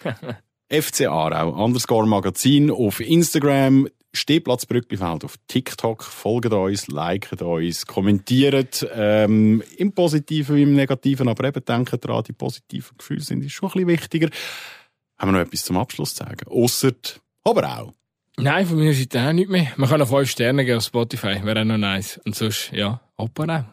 FC 0.69 1.07
Aarau, 1.07 1.63
Underscore 1.63 2.07
Magazin 2.07 2.71
auf 2.71 2.99
Instagram, 2.99 3.87
Stehplatz 4.11 4.65
Brücklifeld 4.65 5.23
auf 5.23 5.35
TikTok, 5.47 6.03
folgt 6.03 6.51
uns, 6.51 6.87
liket 6.87 7.41
uns, 7.41 7.85
kommentiert, 7.85 8.85
ähm, 8.93 9.61
im 9.77 9.93
Positiven 9.93 10.55
wie 10.55 10.63
im 10.63 10.73
Negativen, 10.73 11.29
aber 11.29 11.47
eben 11.47 11.63
denkt 11.63 12.03
dran, 12.03 12.23
die 12.23 12.33
positiven 12.33 12.97
Gefühle 12.97 13.21
sind 13.21 13.49
schon 13.51 13.69
ein 13.69 13.73
bisschen 13.73 13.87
wichtiger. 13.87 14.29
Haben 15.17 15.31
wir 15.31 15.39
noch 15.39 15.45
etwas 15.45 15.63
zum 15.63 15.77
Abschluss 15.77 16.15
zu 16.15 16.23
sagen? 16.23 16.47
Ausser, 16.49 16.93
aber 17.43 17.79
auch. 17.79 17.93
Nein, 18.39 18.67
von 18.67 18.77
meiner 18.77 18.93
Seite 18.93 19.19
auch 19.21 19.33
nicht 19.33 19.49
mehr. 19.49 19.67
Man 19.77 19.89
kann 19.89 19.99
noch 19.99 20.09
5 20.09 20.29
Sterne 20.29 20.63
geben 20.63 20.77
auf 20.77 20.83
Spotify, 20.83 21.41
wäre 21.43 21.61
auch 21.61 21.65
noch 21.65 21.77
nice. 21.77 22.19
Und 22.23 22.35
sonst, 22.35 22.71
ja, 22.71 23.01
auch. 23.17 23.65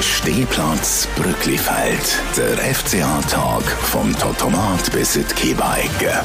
Stehplatz 0.00 1.06
Brücklifeld. 1.14 2.18
Der 2.36 2.74
FCA-Tag 2.74 3.62
vom 3.62 4.18
Totomat 4.18 4.90
bis 4.92 5.16
in 5.16 5.26
die. 5.36 6.24